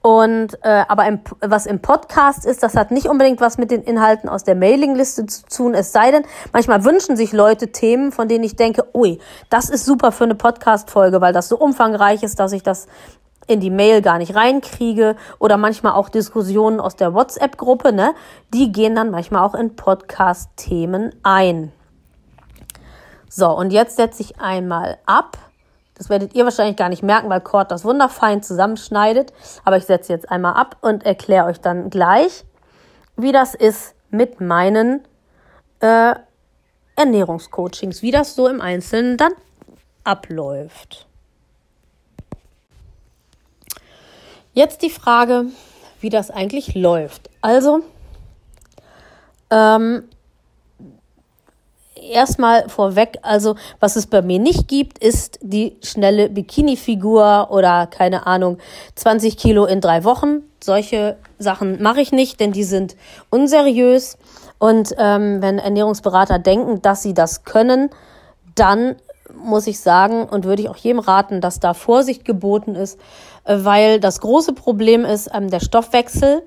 [0.00, 3.82] Und äh, aber im, was im Podcast ist, das hat nicht unbedingt was mit den
[3.82, 5.74] Inhalten aus der Mailingliste zu tun.
[5.74, 6.22] Es sei denn,
[6.52, 9.18] manchmal wünschen sich Leute Themen, von denen ich denke, ui,
[9.50, 12.86] das ist super für eine Podcast-Folge, weil das so umfangreich ist, dass ich das
[13.48, 15.16] in die Mail gar nicht reinkriege.
[15.40, 18.14] Oder manchmal auch Diskussionen aus der WhatsApp-Gruppe, ne?
[18.54, 21.72] Die gehen dann manchmal auch in Podcast-Themen ein.
[23.28, 25.38] So, und jetzt setze ich einmal ab.
[25.94, 29.32] Das werdet ihr wahrscheinlich gar nicht merken, weil Cord das wunderfein zusammenschneidet.
[29.64, 32.44] Aber ich setze jetzt einmal ab und erkläre euch dann gleich,
[33.16, 35.04] wie das ist mit meinen
[35.80, 36.14] äh,
[36.96, 39.32] Ernährungscoachings, wie das so im Einzelnen dann
[40.04, 41.06] abläuft.
[44.52, 45.46] Jetzt die Frage,
[46.00, 47.28] wie das eigentlich läuft.
[47.42, 47.80] Also,
[49.50, 50.08] ähm,
[52.10, 58.26] erstmal vorweg, also was es bei mir nicht gibt, ist die schnelle Bikini-Figur oder keine
[58.26, 58.58] Ahnung,
[58.94, 60.42] 20 Kilo in drei Wochen.
[60.60, 62.96] solche Sachen mache ich nicht, denn die sind
[63.30, 64.18] unseriös.
[64.58, 67.90] Und ähm, wenn Ernährungsberater denken, dass sie das können,
[68.56, 68.96] dann
[69.32, 72.98] muss ich sagen und würde ich auch jedem raten, dass da Vorsicht geboten ist,
[73.44, 76.42] äh, weil das große Problem ist ähm, der Stoffwechsel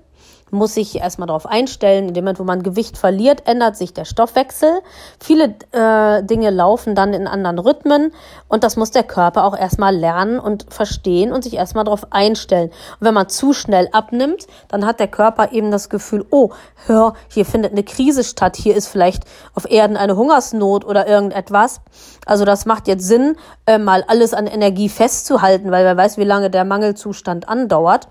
[0.52, 2.10] muss sich erstmal darauf einstellen.
[2.10, 4.82] In dem Moment, wo man Gewicht verliert, ändert sich der Stoffwechsel.
[5.20, 8.12] Viele äh, Dinge laufen dann in anderen Rhythmen
[8.48, 12.70] und das muss der Körper auch erstmal lernen und verstehen und sich erstmal darauf einstellen.
[13.00, 16.52] Und wenn man zu schnell abnimmt, dann hat der Körper eben das Gefühl, oh,
[16.86, 19.24] hör, hier findet eine Krise statt, hier ist vielleicht
[19.56, 21.82] auf Erden eine Hungersnot oder irgendetwas.
[22.26, 26.24] Also das macht jetzt Sinn, äh, mal alles an Energie festzuhalten, weil wer weiß, wie
[26.24, 28.08] lange der Mangelzustand andauert.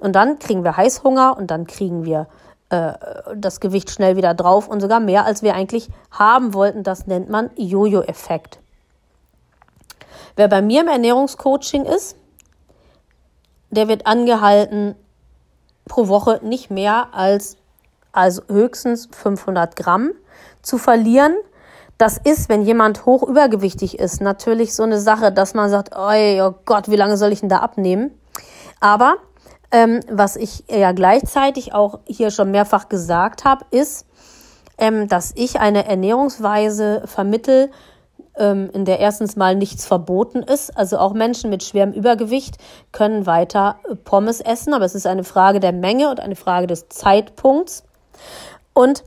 [0.00, 2.26] Und dann kriegen wir Heißhunger und dann kriegen wir
[2.70, 2.92] äh,
[3.36, 6.82] das Gewicht schnell wieder drauf und sogar mehr, als wir eigentlich haben wollten.
[6.82, 8.58] Das nennt man Jojo-Effekt.
[10.36, 12.16] Wer bei mir im Ernährungscoaching ist,
[13.70, 14.94] der wird angehalten,
[15.86, 17.56] pro Woche nicht mehr als
[18.12, 20.12] also höchstens 500 Gramm
[20.62, 21.34] zu verlieren.
[21.98, 26.54] Das ist, wenn jemand hoch übergewichtig ist, natürlich so eine Sache, dass man sagt, oh
[26.64, 28.18] Gott, wie lange soll ich denn da abnehmen?
[28.80, 29.16] Aber
[29.74, 34.06] ähm, was ich ja gleichzeitig auch hier schon mehrfach gesagt habe, ist,
[34.78, 37.72] ähm, dass ich eine Ernährungsweise vermittel,
[38.36, 40.78] ähm, in der erstens mal nichts verboten ist.
[40.78, 42.56] Also auch Menschen mit schwerem Übergewicht
[42.92, 46.88] können weiter Pommes essen, aber es ist eine Frage der Menge und eine Frage des
[46.88, 47.82] Zeitpunkts.
[48.74, 49.02] Und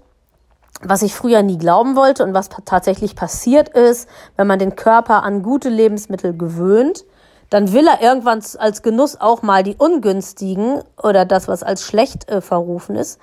[0.82, 5.24] was ich früher nie glauben wollte und was tatsächlich passiert ist, wenn man den Körper
[5.24, 7.06] an gute Lebensmittel gewöhnt,
[7.50, 12.30] dann will er irgendwann als Genuss auch mal die ungünstigen oder das, was als schlecht
[12.30, 13.20] äh, verrufen ist.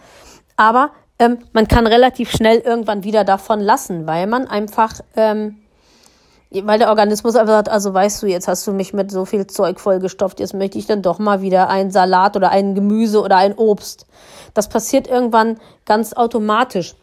[0.57, 5.57] Aber ähm, man kann relativ schnell irgendwann wieder davon lassen, weil man einfach, ähm,
[6.51, 9.47] weil der Organismus einfach sagt, also weißt du, jetzt hast du mich mit so viel
[9.47, 13.37] Zeug vollgestopft, jetzt möchte ich dann doch mal wieder einen Salat oder ein Gemüse oder
[13.37, 14.07] ein Obst.
[14.55, 16.95] Das passiert irgendwann ganz automatisch.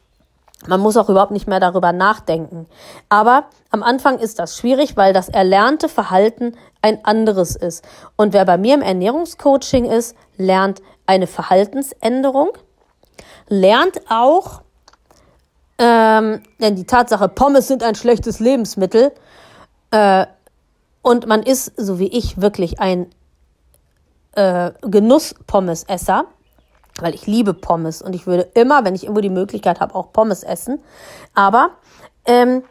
[0.67, 2.67] Man muss auch überhaupt nicht mehr darüber nachdenken.
[3.09, 7.86] Aber am Anfang ist das schwierig, weil das erlernte Verhalten ein anderes ist.
[8.15, 12.49] Und wer bei mir im Ernährungscoaching ist, lernt eine Verhaltensänderung,
[13.47, 14.61] lernt auch,
[15.77, 19.11] ähm, denn die Tatsache, Pommes sind ein schlechtes Lebensmittel,
[19.91, 20.25] äh,
[21.03, 23.09] und man ist, so wie ich, wirklich ein
[24.36, 26.25] äh, Genuss-Pommes-Esser
[26.99, 30.11] weil ich liebe Pommes und ich würde immer, wenn ich irgendwo die Möglichkeit habe, auch
[30.11, 30.79] Pommes essen.
[31.34, 31.71] Aber
[32.25, 32.63] ähm,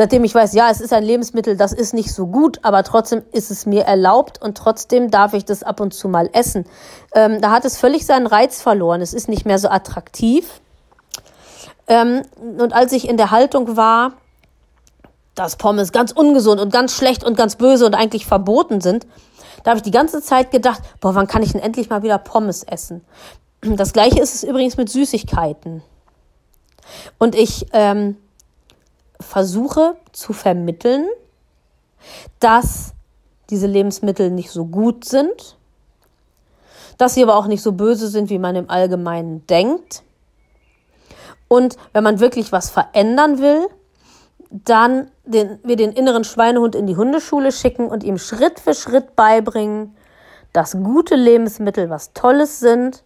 [0.00, 3.22] seitdem ich weiß, ja, es ist ein Lebensmittel, das ist nicht so gut, aber trotzdem
[3.32, 6.64] ist es mir erlaubt und trotzdem darf ich das ab und zu mal essen.
[7.14, 9.02] Ähm, da hat es völlig seinen Reiz verloren.
[9.02, 10.62] Es ist nicht mehr so attraktiv.
[11.86, 14.14] Ähm, und als ich in der Haltung war,
[15.34, 19.06] dass Pommes ganz ungesund und ganz schlecht und ganz böse und eigentlich verboten sind,
[19.64, 22.16] da habe ich die ganze Zeit gedacht, boah, wann kann ich denn endlich mal wieder
[22.16, 23.04] Pommes essen?
[23.60, 25.82] Das gleiche ist es übrigens mit Süßigkeiten.
[27.18, 28.16] Und ich ähm,
[29.20, 31.06] versuche zu vermitteln,
[32.38, 32.94] dass
[33.50, 35.56] diese Lebensmittel nicht so gut sind,
[36.98, 40.02] dass sie aber auch nicht so böse sind, wie man im Allgemeinen denkt.
[41.48, 43.66] Und wenn man wirklich was verändern will,
[44.50, 49.16] dann den, wir den inneren Schweinehund in die Hundeschule schicken und ihm Schritt für Schritt
[49.16, 49.96] beibringen,
[50.52, 53.04] dass gute Lebensmittel was Tolles sind.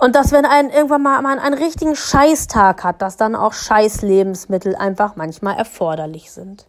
[0.00, 4.74] Und dass, wenn ein irgendwann mal man einen richtigen Scheißtag hat, dass dann auch Scheißlebensmittel
[4.74, 6.66] einfach manchmal erforderlich sind.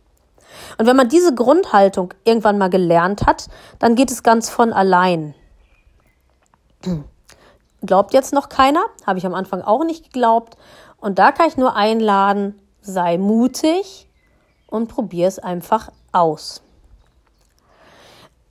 [0.78, 3.48] Und wenn man diese Grundhaltung irgendwann mal gelernt hat,
[3.80, 5.34] dann geht es ganz von allein.
[7.82, 8.84] Glaubt jetzt noch keiner?
[9.08, 10.58] Habe ich am Anfang auch nicht geglaubt.
[10.98, 14.10] Und da kann ich nur einladen, sei mutig
[14.68, 16.62] und probier es einfach aus.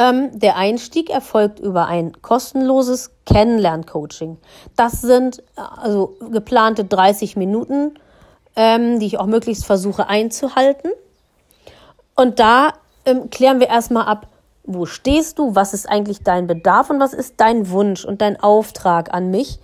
[0.00, 4.38] Ähm, der Einstieg erfolgt über ein kostenloses Kennenlerncoaching.
[4.74, 7.98] Das sind äh, also geplante 30 Minuten,
[8.56, 10.90] ähm, die ich auch möglichst versuche einzuhalten.
[12.16, 12.72] Und da
[13.04, 14.28] ähm, klären wir erstmal ab,
[14.64, 18.40] wo stehst du, was ist eigentlich dein Bedarf und was ist dein Wunsch und dein
[18.40, 19.58] Auftrag an mich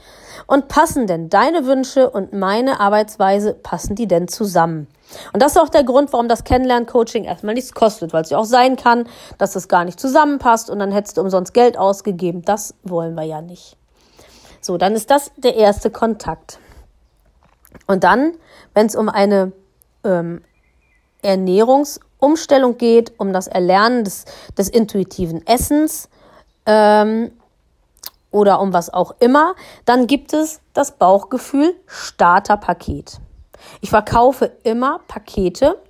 [0.47, 4.87] und passen denn deine Wünsche und meine Arbeitsweise, passen die denn zusammen?
[5.33, 8.39] Und das ist auch der Grund, warum das Kennenlern-Coaching erstmal nichts kostet, weil es ja
[8.39, 9.09] auch sein kann,
[9.39, 12.43] dass es gar nicht zusammenpasst und dann hättest du umsonst Geld ausgegeben.
[12.43, 13.77] Das wollen wir ja nicht.
[14.61, 16.59] So, dann ist das der erste Kontakt.
[17.87, 18.33] Und dann,
[18.75, 19.53] wenn es um eine
[20.03, 20.43] ähm,
[21.23, 24.25] Ernährungsumstellung geht, um das Erlernen des,
[24.59, 26.09] des intuitiven Essens,
[26.67, 27.31] ähm,
[28.37, 29.55] oder um was auch immer,
[29.87, 33.19] dann gibt es das Bauchgefühl Starterpaket.
[33.81, 35.81] Ich verkaufe immer Pakete,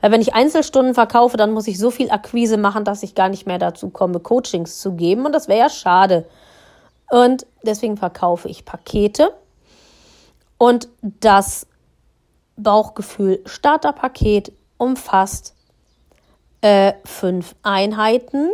[0.00, 3.28] weil wenn ich Einzelstunden verkaufe, dann muss ich so viel Akquise machen, dass ich gar
[3.28, 6.26] nicht mehr dazu komme, Coachings zu geben und das wäre ja schade.
[7.10, 9.32] Und deswegen verkaufe ich Pakete.
[10.58, 11.68] Und das
[12.56, 15.54] Bauchgefühl Starterpaket umfasst
[16.60, 18.50] äh, fünf Einheiten,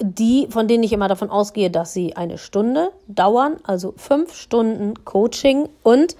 [0.00, 5.04] die, von denen ich immer davon ausgehe, dass sie eine Stunde dauern, also fünf Stunden
[5.04, 6.16] Coaching und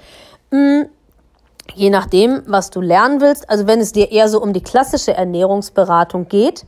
[0.50, 0.86] mh, mm,
[1.74, 5.14] je nachdem, was du lernen willst, also wenn es dir eher so um die klassische
[5.14, 6.64] Ernährungsberatung geht,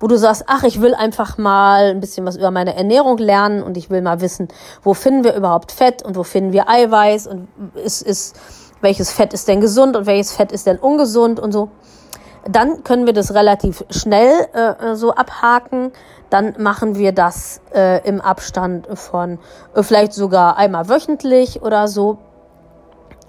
[0.00, 3.62] wo du sagst, ach, ich will einfach mal ein bisschen was über meine Ernährung lernen
[3.62, 4.48] und ich will mal wissen,
[4.82, 8.34] wo finden wir überhaupt Fett und wo finden wir Eiweiß und ist, ist,
[8.80, 11.70] welches Fett ist denn gesund und welches Fett ist denn ungesund und so.
[12.48, 15.92] Dann können wir das relativ schnell äh, so abhaken.
[16.30, 19.38] Dann machen wir das äh, im Abstand von
[19.74, 22.18] äh, vielleicht sogar einmal wöchentlich oder so.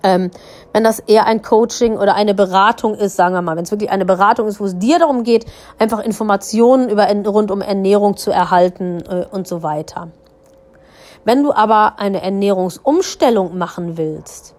[0.03, 0.31] Ähm,
[0.73, 3.91] wenn das eher ein Coaching oder eine Beratung ist, sagen wir mal, wenn es wirklich
[3.91, 5.45] eine Beratung ist, wo es dir darum geht,
[5.77, 10.09] einfach Informationen über rund um Ernährung zu erhalten äh, und so weiter.
[11.23, 14.55] Wenn du aber eine Ernährungsumstellung machen willst,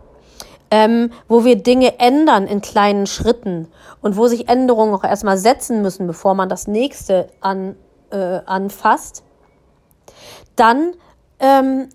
[0.70, 3.68] ähm, wo wir Dinge ändern in kleinen Schritten
[4.00, 7.76] und wo sich Änderungen auch erstmal setzen müssen, bevor man das nächste an,
[8.12, 9.24] äh, anfasst,
[10.56, 10.92] dann
[11.40, 11.88] ähm,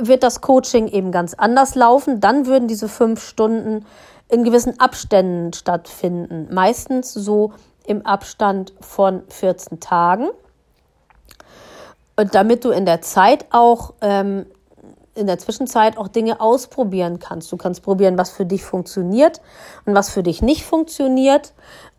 [0.00, 2.20] wird das Coaching eben ganz anders laufen.
[2.20, 3.86] Dann würden diese fünf Stunden
[4.28, 6.48] in gewissen Abständen stattfinden.
[6.52, 7.52] Meistens so
[7.86, 10.30] im Abstand von 14 Tagen.
[12.16, 14.46] Und damit du in der Zeit auch, ähm,
[15.14, 17.52] in der Zwischenzeit auch Dinge ausprobieren kannst.
[17.52, 19.40] Du kannst probieren, was für dich funktioniert
[19.84, 21.52] und was für dich nicht funktioniert.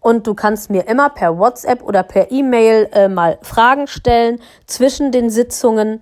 [0.06, 5.12] Und du kannst mir immer per WhatsApp oder per E-Mail äh, mal Fragen stellen zwischen
[5.12, 5.99] den Sitzungen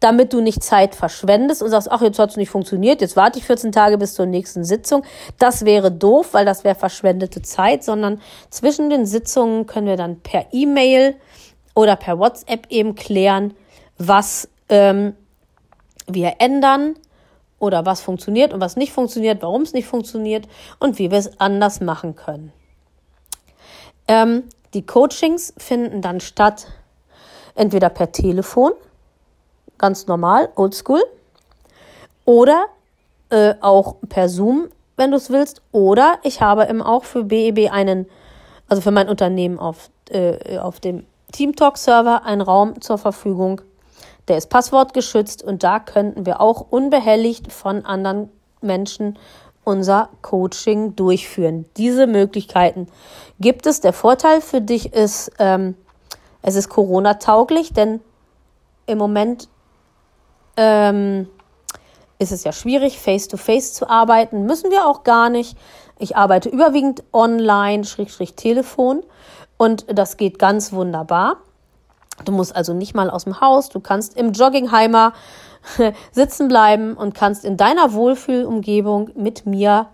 [0.00, 3.38] damit du nicht Zeit verschwendest und sagst, ach, jetzt hat es nicht funktioniert, jetzt warte
[3.38, 5.04] ich 14 Tage bis zur nächsten Sitzung.
[5.38, 10.18] Das wäre doof, weil das wäre verschwendete Zeit, sondern zwischen den Sitzungen können wir dann
[10.20, 11.14] per E-Mail
[11.74, 13.54] oder per WhatsApp eben klären,
[13.96, 15.14] was ähm,
[16.08, 16.94] wir ändern
[17.60, 20.48] oder was funktioniert und was nicht funktioniert, warum es nicht funktioniert
[20.80, 22.52] und wie wir es anders machen können.
[24.08, 24.44] Ähm,
[24.74, 26.66] die Coachings finden dann statt
[27.54, 28.72] entweder per Telefon,
[29.78, 31.02] ganz normal, oldschool.
[32.24, 32.66] Oder
[33.30, 35.62] äh, auch per Zoom, wenn du es willst.
[35.72, 38.06] Oder ich habe eben auch für BEB einen,
[38.68, 43.60] also für mein Unternehmen auf, äh, auf dem TeamTalk-Server einen Raum zur Verfügung.
[44.28, 48.30] Der ist passwortgeschützt und da könnten wir auch unbehelligt von anderen
[48.62, 49.18] Menschen
[49.64, 51.64] unser Coaching durchführen.
[51.76, 52.86] Diese Möglichkeiten
[53.40, 53.80] gibt es.
[53.80, 55.76] Der Vorteil für dich ist, ähm,
[56.42, 58.00] es ist Corona-tauglich, denn
[58.86, 59.48] im Moment
[60.56, 61.28] ähm,
[62.18, 64.46] ist es ja schwierig, face-to-face -face zu arbeiten.
[64.46, 65.56] Müssen wir auch gar nicht.
[65.98, 69.02] Ich arbeite überwiegend online, Schrägstrich Telefon.
[69.56, 71.36] Und das geht ganz wunderbar.
[72.24, 73.68] Du musst also nicht mal aus dem Haus.
[73.68, 75.12] Du kannst im Joggingheimer
[76.12, 79.86] sitzen bleiben und kannst in deiner Wohlfühlumgebung mit mir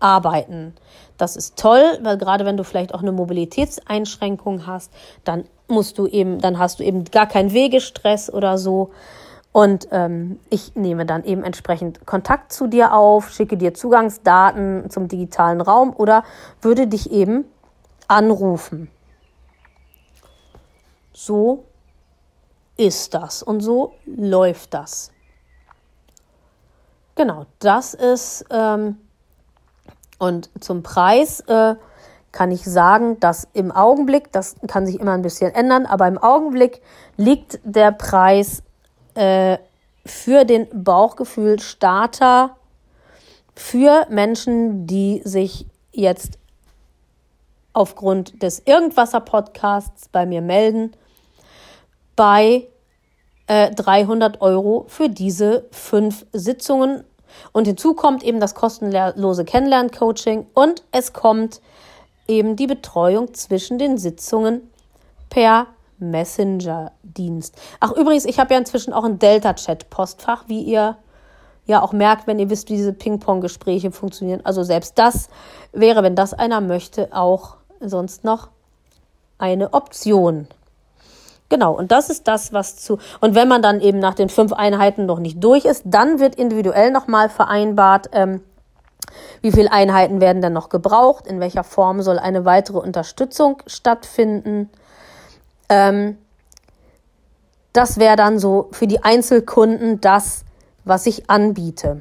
[0.00, 0.74] arbeiten.
[1.16, 4.92] Das ist toll, weil gerade wenn du vielleicht auch eine Mobilitätseinschränkung hast,
[5.24, 8.90] dann musst du eben, dann hast du eben gar keinen Wegestress oder so.
[9.52, 15.08] Und ähm, ich nehme dann eben entsprechend Kontakt zu dir auf, schicke dir Zugangsdaten zum
[15.08, 16.24] digitalen Raum oder
[16.62, 17.44] würde dich eben
[18.08, 18.90] anrufen.
[21.12, 21.64] So
[22.76, 25.10] ist das und so läuft das.
[27.14, 28.96] Genau, das ist ähm,
[30.18, 31.74] und zum Preis äh,
[32.30, 36.16] kann ich sagen, dass im Augenblick, das kann sich immer ein bisschen ändern, aber im
[36.16, 36.80] Augenblick
[37.16, 38.62] liegt der Preis
[39.14, 39.58] äh,
[40.06, 42.56] für den Bauchgefühl-Starter
[43.54, 46.38] für Menschen, die sich jetzt
[47.74, 50.92] aufgrund des Irgendwasser-Podcasts bei mir melden,
[52.22, 52.68] bei
[53.48, 57.02] äh, 300 Euro für diese fünf Sitzungen.
[57.50, 61.60] Und hinzu kommt eben das kostenlose Kennenlern-Coaching und es kommt
[62.28, 64.70] eben die Betreuung zwischen den Sitzungen
[65.30, 65.66] per
[65.98, 67.60] Messenger-Dienst.
[67.80, 70.96] Ach, übrigens, ich habe ja inzwischen auch ein Delta-Chat-Postfach, wie ihr
[71.66, 74.42] ja auch merkt, wenn ihr wisst, wie diese Ping-Pong-Gespräche funktionieren.
[74.44, 75.28] Also selbst das
[75.72, 78.46] wäre, wenn das einer möchte, auch sonst noch
[79.38, 80.46] eine Option.
[81.52, 82.96] Genau, und das ist das, was zu.
[83.20, 86.34] Und wenn man dann eben nach den fünf Einheiten noch nicht durch ist, dann wird
[86.36, 88.40] individuell nochmal vereinbart, ähm,
[89.42, 94.70] wie viele Einheiten werden denn noch gebraucht, in welcher Form soll eine weitere Unterstützung stattfinden.
[95.68, 96.16] Ähm,
[97.74, 100.46] das wäre dann so für die Einzelkunden das,
[100.86, 102.00] was ich anbiete.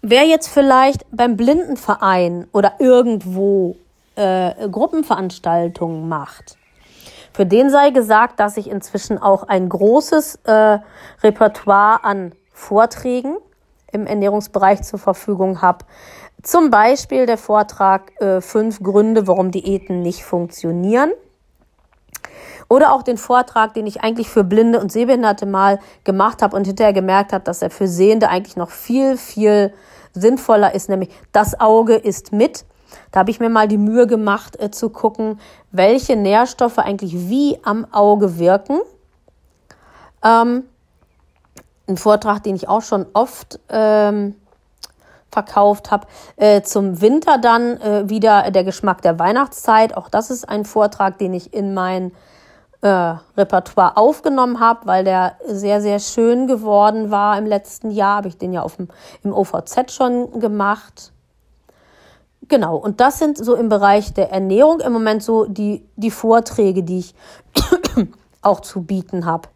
[0.00, 3.76] Wer jetzt vielleicht beim Blindenverein oder irgendwo
[4.16, 6.56] äh, Gruppenveranstaltungen macht,
[7.32, 10.78] Für den sei gesagt, dass ich inzwischen auch ein großes äh,
[11.22, 13.36] Repertoire an Vorträgen
[13.90, 15.84] im Ernährungsbereich zur Verfügung habe.
[16.42, 21.12] Zum Beispiel der Vortrag äh, Fünf Gründe, warum Diäten nicht funktionieren.
[22.68, 26.66] Oder auch den Vortrag, den ich eigentlich für Blinde und Sehbehinderte mal gemacht habe und
[26.66, 29.72] hinterher gemerkt habe, dass er für Sehende eigentlich noch viel, viel
[30.14, 32.64] sinnvoller ist, nämlich das Auge ist mit.
[33.10, 35.40] Da habe ich mir mal die Mühe gemacht äh, zu gucken,
[35.70, 38.80] welche Nährstoffe eigentlich wie am Auge wirken.
[40.24, 40.64] Ähm,
[41.88, 44.36] ein Vortrag, den ich auch schon oft ähm,
[45.32, 46.06] verkauft habe.
[46.36, 49.96] Äh, zum Winter dann äh, wieder der Geschmack der Weihnachtszeit.
[49.96, 52.12] Auch das ist ein Vortrag, den ich in mein
[52.82, 58.16] äh, Repertoire aufgenommen habe, weil der sehr, sehr schön geworden war im letzten Jahr.
[58.16, 58.88] Habe ich den ja auf dem,
[59.24, 61.12] im OVZ schon gemacht.
[62.52, 66.82] Genau, und das sind so im Bereich der Ernährung im Moment so die, die Vorträge,
[66.82, 67.14] die ich
[68.42, 69.48] auch zu bieten habe.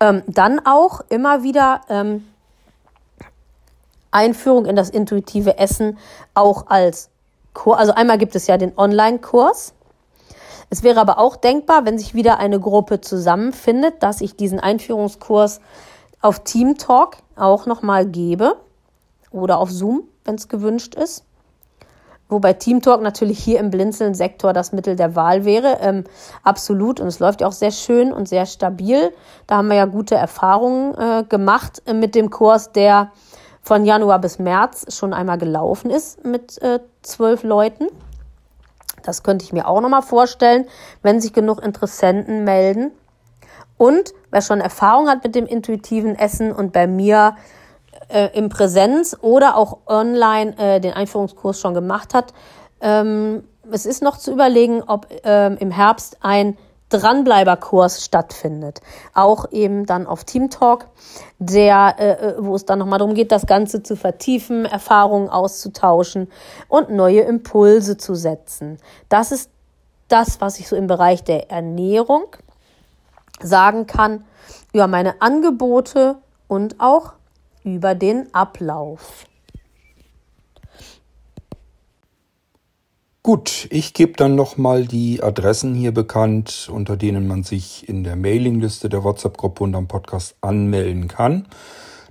[0.00, 2.26] Ähm, dann auch immer wieder ähm,
[4.10, 5.98] Einführung in das intuitive Essen
[6.32, 7.10] auch als
[7.52, 7.78] Kurs.
[7.78, 9.74] Also einmal gibt es ja den Online-Kurs.
[10.70, 15.60] Es wäre aber auch denkbar, wenn sich wieder eine Gruppe zusammenfindet, dass ich diesen Einführungskurs
[16.22, 18.56] auf Team Talk auch nochmal gebe
[19.30, 21.26] oder auf Zoom, wenn es gewünscht ist.
[22.28, 25.78] Wobei Team Talk natürlich hier im Blinzeln-Sektor das Mittel der Wahl wäre.
[25.80, 26.04] Ähm,
[26.42, 26.98] absolut.
[26.98, 29.12] Und es läuft ja auch sehr schön und sehr stabil.
[29.46, 33.10] Da haben wir ja gute Erfahrungen äh, gemacht äh, mit dem Kurs, der
[33.60, 37.86] von Januar bis März schon einmal gelaufen ist mit äh, zwölf Leuten.
[39.02, 40.66] Das könnte ich mir auch nochmal vorstellen,
[41.02, 42.92] wenn sich genug Interessenten melden.
[43.76, 47.36] Und wer schon Erfahrung hat mit dem intuitiven Essen und bei mir
[48.08, 52.32] äh, im Präsenz oder auch online äh, den Einführungskurs schon gemacht hat,
[52.80, 56.56] ähm, es ist noch zu überlegen, ob ähm, im Herbst ein
[56.90, 58.80] Dranbleiberkurs stattfindet.
[59.14, 60.86] Auch eben dann auf Team Talk,
[61.38, 66.30] der, äh, äh wo es dann nochmal darum geht, das Ganze zu vertiefen, Erfahrungen auszutauschen
[66.68, 68.78] und neue Impulse zu setzen.
[69.08, 69.50] Das ist
[70.08, 72.36] das, was ich so im Bereich der Ernährung
[73.40, 74.24] sagen kann
[74.72, 76.16] über meine Angebote
[76.46, 77.14] und auch
[77.64, 79.26] über den Ablauf.
[83.22, 88.16] Gut, ich gebe dann nochmal die Adressen hier bekannt, unter denen man sich in der
[88.16, 91.46] Mailingliste der WhatsApp-Gruppe und am Podcast anmelden kann.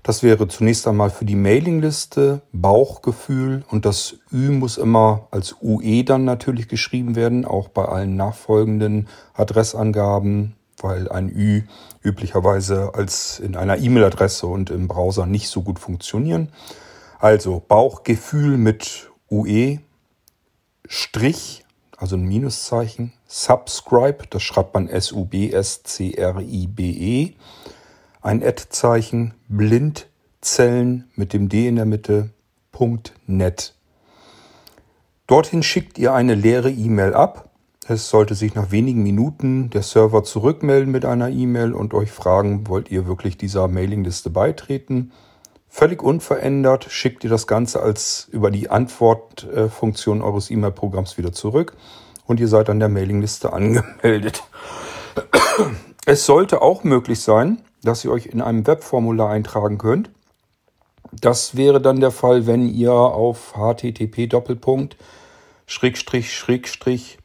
[0.01, 6.03] Das wäre zunächst einmal für die Mailingliste Bauchgefühl und das Ü muss immer als UE
[6.03, 11.61] dann natürlich geschrieben werden, auch bei allen nachfolgenden Adressangaben, weil ein Ü
[12.03, 16.49] üblicherweise als in einer E-Mail-Adresse und im Browser nicht so gut funktionieren.
[17.19, 19.79] Also Bauchgefühl mit UE
[20.87, 21.65] Strich,
[21.97, 25.53] also ein Minuszeichen, Subscribe, das schreibt man S-U-B-S-C-R-I-B-E,
[28.21, 32.31] ein Ad-Zeichen, Blindzellen mit dem D in der Mitte,
[33.27, 33.75] .net.
[35.27, 37.49] Dorthin schickt ihr eine leere E-Mail ab.
[37.85, 42.67] Es sollte sich nach wenigen Minuten der Server zurückmelden mit einer E-Mail und euch fragen,
[42.67, 45.11] wollt ihr wirklich dieser Mailingliste beitreten?
[45.67, 51.75] Völlig unverändert schickt ihr das Ganze als über die Antwortfunktion eures E-Mail-Programms wieder zurück
[52.25, 54.43] und ihr seid an der Mailingliste angemeldet.
[56.05, 60.09] Es sollte auch möglich sein, dass ihr euch in einem Webformular eintragen könnt.
[61.11, 64.29] Das wäre dann der Fall, wenn ihr auf http
[65.65, 67.17] Schrägstrich Schrägstrich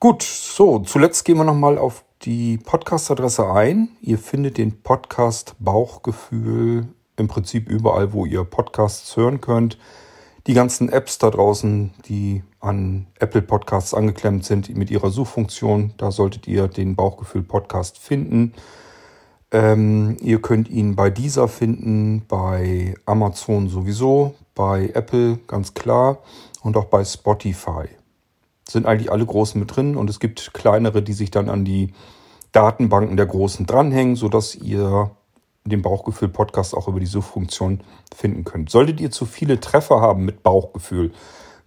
[0.00, 3.90] Gut, so, zuletzt gehen wir nochmal auf die Podcast-Adresse ein.
[4.00, 9.78] Ihr findet den Podcast Bauchgefühl im Prinzip überall, wo ihr Podcasts hören könnt.
[10.46, 16.10] Die ganzen Apps da draußen, die an Apple Podcasts angeklemmt sind mit ihrer Suchfunktion, da
[16.10, 18.52] solltet ihr den Bauchgefühl Podcast finden.
[19.50, 26.18] Ähm, ihr könnt ihn bei dieser finden, bei Amazon sowieso, bei Apple ganz klar
[26.62, 27.88] und auch bei Spotify
[28.68, 31.92] sind eigentlich alle großen mit drin und es gibt kleinere, die sich dann an die
[32.52, 35.10] Datenbanken der großen dranhängen, sodass ihr
[35.66, 37.80] den Bauchgefühl-Podcast auch über die Suchfunktion
[38.14, 38.68] finden könnt.
[38.68, 41.12] Solltet ihr zu viele Treffer haben mit Bauchgefühl,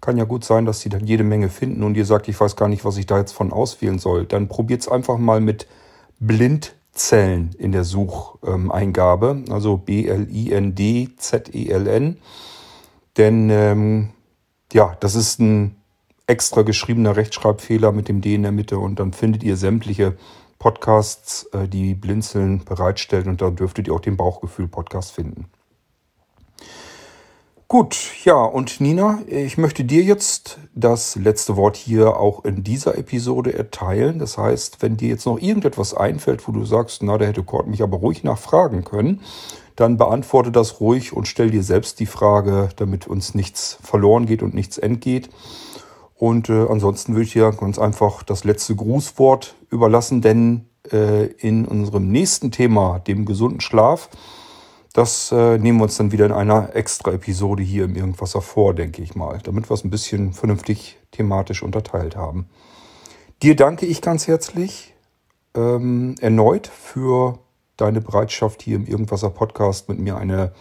[0.01, 2.55] kann ja gut sein, dass sie dann jede Menge finden und ihr sagt, ich weiß
[2.55, 4.25] gar nicht, was ich da jetzt von auswählen soll.
[4.25, 5.65] Dann probiert es einfach mal mit
[6.19, 10.17] Blindzellen in der Sucheingabe, also B-L-I-N-D-Z-E-L-N.
[13.17, 14.09] Denn ähm,
[14.73, 15.75] ja, das ist ein
[16.27, 20.15] extra geschriebener Rechtschreibfehler mit dem D in der Mitte und dann findet ihr sämtliche
[20.59, 25.49] Podcasts, äh, die Blinzeln bereitstellen und da dürftet ihr auch den Bauchgefühl-Podcast finden.
[27.69, 32.97] Gut, ja, und Nina, ich möchte dir jetzt das letzte Wort hier auch in dieser
[32.97, 34.19] Episode erteilen.
[34.19, 37.67] Das heißt, wenn dir jetzt noch irgendetwas einfällt, wo du sagst, na, da hätte Kurt
[37.67, 39.19] mich aber ruhig nachfragen können,
[39.75, 44.43] dann beantworte das ruhig und stell dir selbst die Frage, damit uns nichts verloren geht
[44.43, 45.29] und nichts entgeht.
[46.17, 51.65] Und äh, ansonsten würde ich dir ganz einfach das letzte Grußwort überlassen, denn äh, in
[51.65, 54.09] unserem nächsten Thema, dem gesunden Schlaf,
[54.93, 58.73] das äh, nehmen wir uns dann wieder in einer extra Episode hier im Irgendwasser vor,
[58.73, 62.49] denke ich mal, damit wir es ein bisschen vernünftig thematisch unterteilt haben.
[63.43, 64.95] Dir danke ich ganz herzlich
[65.53, 67.37] ähm, erneut für
[67.77, 70.51] deine Bereitschaft hier im Irgendwasser Podcast mit mir eine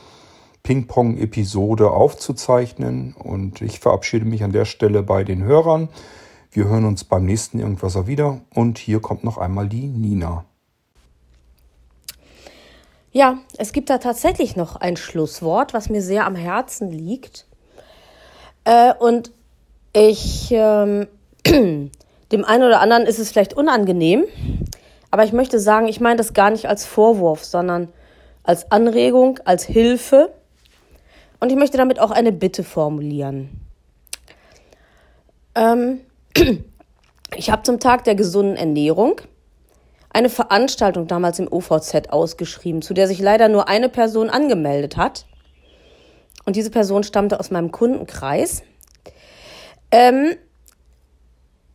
[0.66, 3.14] Ping-Pong-Episode aufzuzeichnen.
[3.14, 5.88] Und ich verabschiede mich an der Stelle bei den Hörern.
[6.50, 8.40] Wir hören uns beim nächsten Irgendwasser wieder.
[8.52, 10.44] Und hier kommt noch einmal die Nina.
[13.12, 17.46] Ja, es gibt da tatsächlich noch ein Schlusswort, was mir sehr am Herzen liegt.
[18.64, 19.30] Äh, und
[19.92, 21.06] ich, ähm,
[21.46, 24.24] dem einen oder anderen ist es vielleicht unangenehm,
[25.12, 27.88] aber ich möchte sagen, ich meine das gar nicht als Vorwurf, sondern
[28.42, 30.34] als Anregung, als Hilfe
[31.41, 33.51] und ich möchte damit auch eine Bitte formulieren.
[35.55, 36.01] Ähm,
[37.37, 39.20] ich habe zum Tag der gesunden Ernährung
[40.12, 45.26] eine Veranstaltung damals im OVZ ausgeschrieben, zu der sich leider nur eine Person angemeldet hat.
[46.47, 48.62] Und diese Person stammte aus meinem Kundenkreis.
[49.91, 50.37] Ähm,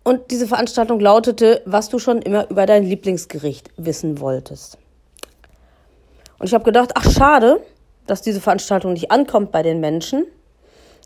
[0.03, 4.79] und diese Veranstaltung lautete, was du schon immer über dein Lieblingsgericht wissen wolltest.
[6.39, 7.61] Und ich habe gedacht, ach schade,
[8.11, 10.25] dass diese Veranstaltung nicht ankommt bei den Menschen.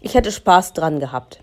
[0.01, 1.39] Ich hätte Spaß dran gehabt.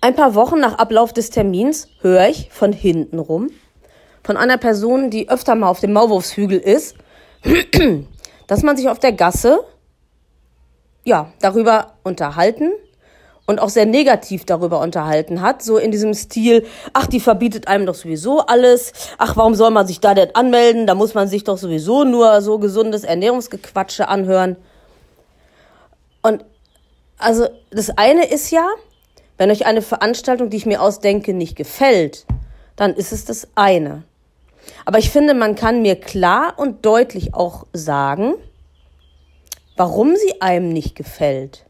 [0.00, 3.50] Ein paar Wochen nach Ablauf des Termins höre ich von hinten rum
[4.22, 6.96] von einer Person, die öfter mal auf dem Maulwurfshügel ist,
[8.46, 9.60] dass man sich auf der Gasse
[11.04, 12.72] ja darüber unterhalten
[13.50, 17.84] und auch sehr negativ darüber unterhalten hat, so in diesem Stil, ach, die verbietet einem
[17.84, 21.42] doch sowieso alles, ach, warum soll man sich da denn anmelden, da muss man sich
[21.42, 24.56] doch sowieso nur so gesundes Ernährungsgequatsche anhören.
[26.22, 26.44] Und
[27.18, 28.68] also das eine ist ja,
[29.36, 32.26] wenn euch eine Veranstaltung, die ich mir ausdenke, nicht gefällt,
[32.76, 34.04] dann ist es das eine.
[34.84, 38.34] Aber ich finde, man kann mir klar und deutlich auch sagen,
[39.76, 41.64] warum sie einem nicht gefällt.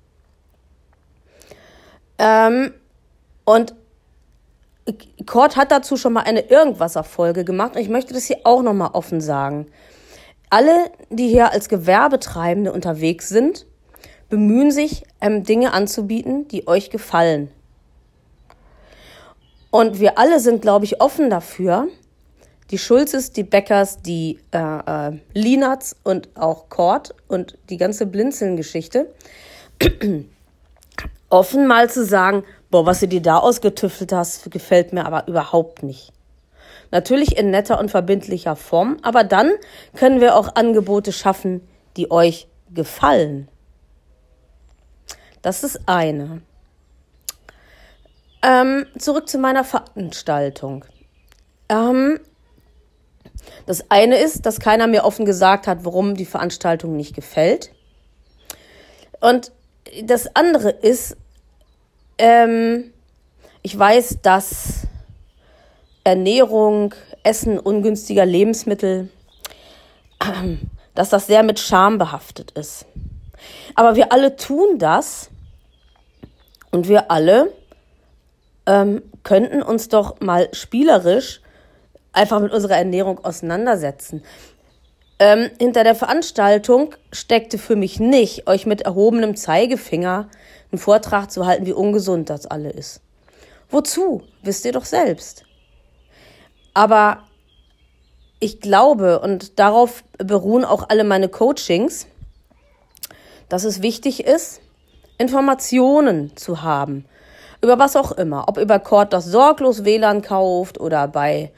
[2.20, 2.74] Ähm,
[3.46, 3.74] und
[5.24, 8.90] Kurt hat dazu schon mal eine Irgendwasser-Folge gemacht und ich möchte das hier auch nochmal
[8.92, 9.66] offen sagen.
[10.50, 13.66] Alle, die hier als Gewerbetreibende unterwegs sind,
[14.28, 17.50] bemühen sich, ähm, Dinge anzubieten, die euch gefallen.
[19.70, 21.88] Und wir alle sind, glaube ich, offen dafür,
[22.70, 24.58] die Schulzes, die Beckers, die äh,
[25.08, 29.12] äh, Linats und auch Kort und die ganze Blinzeln-Geschichte
[31.30, 35.82] offen mal zu sagen, boah, was du dir da ausgetüftelt hast, gefällt mir aber überhaupt
[35.82, 36.12] nicht.
[36.90, 39.52] Natürlich in netter und verbindlicher Form, aber dann
[39.96, 41.66] können wir auch Angebote schaffen,
[41.96, 43.48] die euch gefallen.
[45.42, 46.42] Das ist eine.
[48.42, 50.84] Ähm, zurück zu meiner Veranstaltung.
[51.68, 52.18] Ähm,
[53.66, 57.70] das eine ist, dass keiner mir offen gesagt hat, warum die Veranstaltung nicht gefällt.
[59.20, 59.52] Und
[60.04, 61.16] das andere ist,
[62.18, 62.92] ähm,
[63.62, 64.86] ich weiß, dass
[66.04, 69.10] Ernährung, Essen ungünstiger Lebensmittel
[70.94, 72.86] dass das sehr mit Scham behaftet ist.
[73.74, 75.30] Aber wir alle tun das
[76.70, 77.52] und wir alle
[78.66, 81.40] ähm, könnten uns doch mal spielerisch
[82.12, 84.22] einfach mit unserer Ernährung auseinandersetzen.
[85.20, 90.28] Ähm, hinter der Veranstaltung steckte für mich nicht, euch mit erhobenem Zeigefinger
[90.72, 93.02] einen Vortrag zu halten, wie ungesund das alle ist.
[93.68, 94.22] Wozu?
[94.42, 95.44] Wisst ihr doch selbst.
[96.72, 97.24] Aber
[98.38, 102.06] ich glaube, und darauf beruhen auch alle meine Coachings,
[103.50, 104.62] dass es wichtig ist,
[105.18, 107.04] Informationen zu haben.
[107.60, 108.48] Über was auch immer.
[108.48, 111.52] Ob über Cord das sorglos WLAN kauft oder bei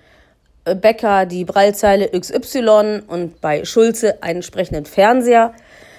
[0.65, 5.53] äh, Bäcker die Breilzeile XY und bei Schulze einen entsprechenden Fernseher.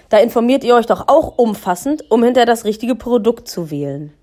[0.09, 4.13] Da informiert ihr euch doch auch umfassend, um hinter das richtige Produkt zu wählen.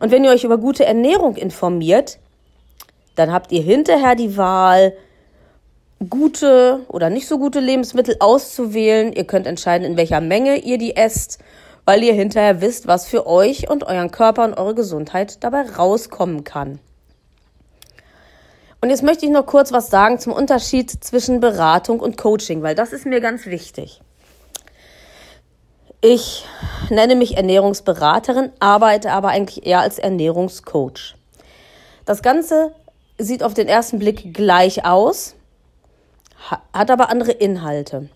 [0.00, 2.18] Und wenn ihr euch über gute Ernährung informiert,
[3.16, 4.92] dann habt ihr hinterher die Wahl,
[6.08, 9.12] gute oder nicht so gute Lebensmittel auszuwählen.
[9.12, 11.38] Ihr könnt entscheiden, in welcher Menge ihr die esst,
[11.84, 16.44] weil ihr hinterher wisst, was für euch und euren Körper und eure Gesundheit dabei rauskommen
[16.44, 16.78] kann.
[18.80, 22.74] Und jetzt möchte ich noch kurz was sagen zum Unterschied zwischen Beratung und Coaching, weil
[22.74, 24.00] das ist mir ganz wichtig.
[26.00, 26.44] Ich
[26.90, 31.16] nenne mich Ernährungsberaterin, arbeite aber eigentlich eher als Ernährungscoach.
[32.04, 32.72] Das Ganze
[33.18, 35.34] sieht auf den ersten Blick gleich aus,
[36.72, 38.08] hat aber andere Inhalte.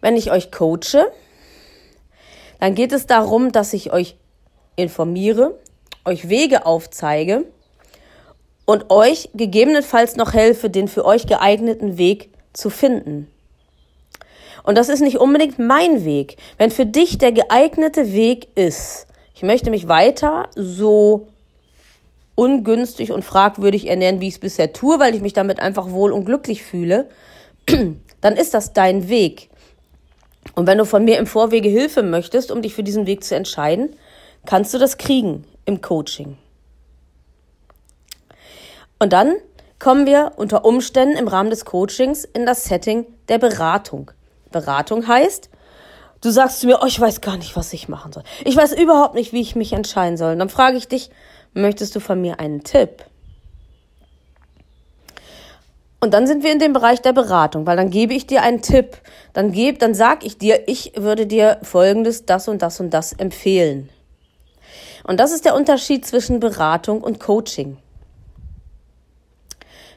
[0.00, 1.12] Wenn ich euch coache,
[2.58, 4.16] dann geht es darum, dass ich euch
[4.76, 5.58] informiere,
[6.06, 7.44] euch Wege aufzeige
[8.64, 13.28] und euch gegebenenfalls noch helfe, den für euch geeigneten Weg zu finden.
[14.62, 16.38] Und das ist nicht unbedingt mein Weg.
[16.56, 21.28] Wenn für dich der geeignete Weg ist, ich möchte mich weiter so
[22.34, 26.12] ungünstig und fragwürdig ernähren, wie ich es bisher tue, weil ich mich damit einfach wohl
[26.12, 27.08] und glücklich fühle,
[28.20, 29.50] dann ist das dein Weg.
[30.54, 33.34] Und wenn du von mir im Vorwege Hilfe möchtest, um dich für diesen Weg zu
[33.34, 33.90] entscheiden,
[34.46, 36.36] kannst du das kriegen im Coaching.
[38.98, 39.36] Und dann
[39.78, 44.10] kommen wir unter Umständen im Rahmen des Coachings in das Setting der Beratung.
[44.50, 45.50] Beratung heißt,
[46.20, 48.22] du sagst zu mir, oh, ich weiß gar nicht, was ich machen soll.
[48.44, 50.32] Ich weiß überhaupt nicht, wie ich mich entscheiden soll.
[50.32, 51.10] Und dann frage ich dich,
[51.52, 53.04] möchtest du von mir einen Tipp?
[56.00, 58.62] Und dann sind wir in dem Bereich der Beratung, weil dann gebe ich dir einen
[58.62, 58.98] Tipp.
[59.32, 63.12] Dann gebe, dann sag ich dir, ich würde dir folgendes, das und das und das
[63.14, 63.88] empfehlen.
[65.06, 67.78] Und das ist der Unterschied zwischen Beratung und Coaching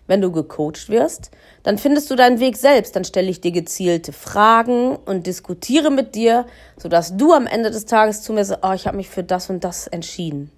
[0.07, 1.31] wenn du gecoacht wirst,
[1.63, 2.95] dann findest du deinen Weg selbst.
[2.95, 6.45] Dann stelle ich dir gezielte Fragen und diskutiere mit dir,
[6.77, 9.49] sodass du am Ende des Tages zu mir sagst, oh, ich habe mich für das
[9.49, 10.51] und das entschieden.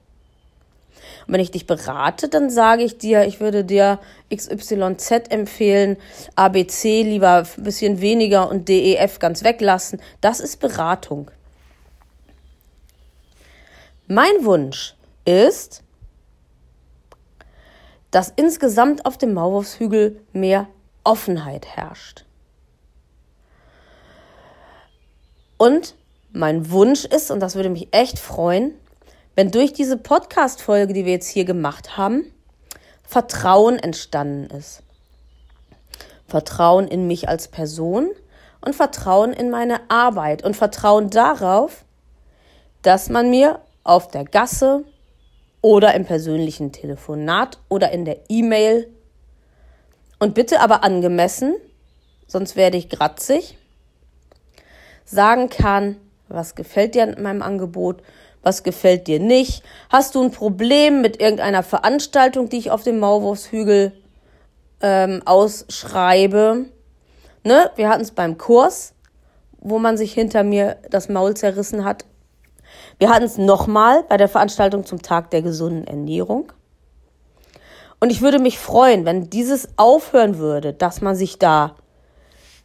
[1.28, 4.00] Und wenn ich dich berate, dann sage ich dir, ich würde dir
[4.34, 5.98] XYZ empfehlen,
[6.36, 10.02] ABC lieber ein bisschen weniger und DEF ganz weglassen.
[10.22, 11.30] Das ist Beratung.
[14.08, 14.96] Mein Wunsch
[15.26, 15.84] ist,
[18.12, 20.68] dass insgesamt auf dem Maulwurfshügel mehr
[21.04, 22.26] Offenheit herrscht.
[25.58, 25.96] Und
[26.32, 28.74] mein Wunsch ist, und das würde mich echt freuen,
[29.36, 32.26] wenn durch diese Podcast-Folge, die wir jetzt hier gemacht haben,
[33.04, 34.84] Vertrauen entstanden ist.
[36.28, 38.10] Vertrauen in mich als Person
[38.62, 41.86] und Vertrauen in meine Arbeit und Vertrauen darauf,
[42.82, 44.86] dass man mir auf der Gasse,
[45.62, 48.90] oder im persönlichen Telefonat oder in der E-Mail.
[50.20, 51.56] Und bitte aber angemessen,
[52.28, 53.58] sonst werde ich gratzig,
[55.06, 58.02] sagen kann, was gefällt dir an meinem Angebot,
[58.42, 59.64] was gefällt dir nicht.
[59.90, 63.94] Hast du ein Problem mit irgendeiner Veranstaltung, die ich auf dem Maulwurfshügel
[64.82, 66.66] ähm, ausschreibe?
[67.44, 67.72] Ne?
[67.76, 68.94] Wir hatten es beim Kurs,
[69.60, 72.06] wo man sich hinter mir das Maul zerrissen hat
[73.00, 76.52] wir hatten es nochmal bei der Veranstaltung zum Tag der gesunden Ernährung.
[78.00, 81.76] Und ich würde mich freuen, wenn dieses aufhören würde, dass man sich da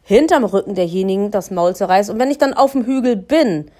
[0.03, 2.09] hinterm Rücken derjenigen das Maul zerreißt.
[2.09, 3.71] Und wenn ich dann auf dem Hügel bin,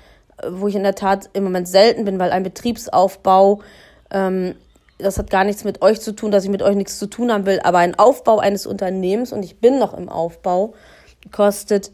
[0.50, 3.62] wo ich in der Tat im Moment selten bin, weil ein Betriebsaufbau,
[4.12, 4.56] ähm,
[4.98, 7.32] das hat gar nichts mit euch zu tun, dass ich mit euch nichts zu tun
[7.32, 10.74] haben will, aber ein Aufbau eines Unternehmens, und ich bin noch im Aufbau,
[11.32, 11.92] kostet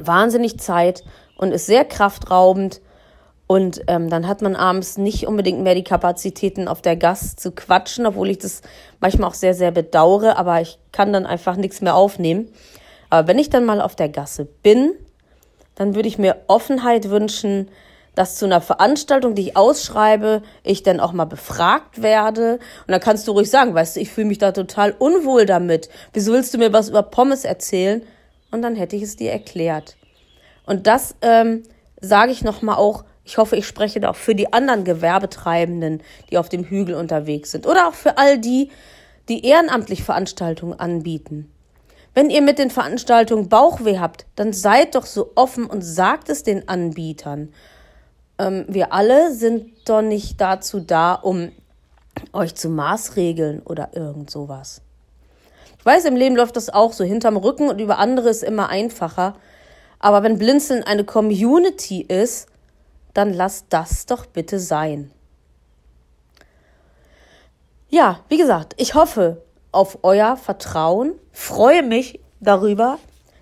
[0.00, 1.04] wahnsinnig Zeit
[1.36, 2.80] und ist sehr kraftraubend
[3.46, 7.52] und ähm, dann hat man abends nicht unbedingt mehr die Kapazitäten, auf der Gas zu
[7.52, 8.62] quatschen, obwohl ich das
[9.00, 12.48] manchmal auch sehr, sehr bedauere, aber ich kann dann einfach nichts mehr aufnehmen.
[13.10, 14.92] Aber wenn ich dann mal auf der Gasse bin,
[15.74, 17.68] dann würde ich mir Offenheit wünschen,
[18.14, 22.54] dass zu einer Veranstaltung, die ich ausschreibe, ich dann auch mal befragt werde.
[22.86, 25.88] Und dann kannst du ruhig sagen, weißt du, ich fühle mich da total unwohl damit.
[26.12, 28.02] Wieso willst du mir was über Pommes erzählen?
[28.52, 29.96] Und dann hätte ich es dir erklärt.
[30.64, 31.64] Und das ähm,
[32.00, 36.38] sage ich nochmal auch, ich hoffe, ich spreche da auch für die anderen Gewerbetreibenden, die
[36.38, 37.66] auf dem Hügel unterwegs sind.
[37.66, 38.70] Oder auch für all die,
[39.28, 41.50] die ehrenamtlich Veranstaltungen anbieten.
[42.12, 46.42] Wenn ihr mit den Veranstaltungen Bauchweh habt, dann seid doch so offen und sagt es
[46.42, 47.52] den Anbietern.
[48.38, 51.50] Ähm, wir alle sind doch nicht dazu da, um
[52.32, 54.82] euch zu maßregeln oder irgend sowas.
[55.78, 58.68] Ich weiß, im Leben läuft das auch so hinterm Rücken und über andere ist immer
[58.68, 59.34] einfacher.
[59.98, 62.48] Aber wenn Blinzeln eine Community ist,
[63.14, 65.10] dann lasst das doch bitte sein.
[67.88, 72.98] Ja, wie gesagt, ich hoffe auf euer Vertrauen, freue mich darüber,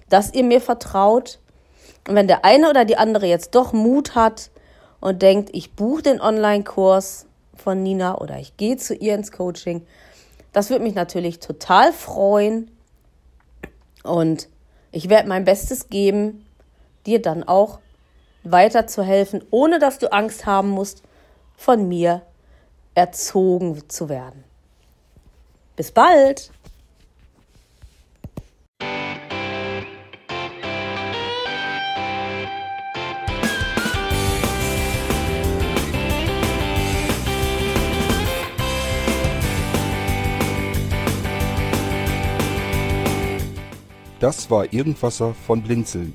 [0.09, 1.39] dass ihr mir vertraut.
[2.07, 4.51] Und wenn der eine oder die andere jetzt doch Mut hat
[5.01, 9.87] und denkt, ich buche den Online-Kurs von Nina oder ich gehe zu ihr ins Coaching,
[10.53, 12.71] das würde mich natürlich total freuen.
[14.03, 14.49] Und
[14.91, 16.45] ich werde mein Bestes geben,
[17.07, 17.79] dir dann auch
[18.45, 21.03] weiterzuhelfen, ohne dass du Angst haben musst,
[21.57, 22.23] von mir
[22.95, 24.45] erzogen zu werden.
[25.77, 26.51] Bis bald!
[44.23, 46.15] Das war Irgendwasser von Blinzeln.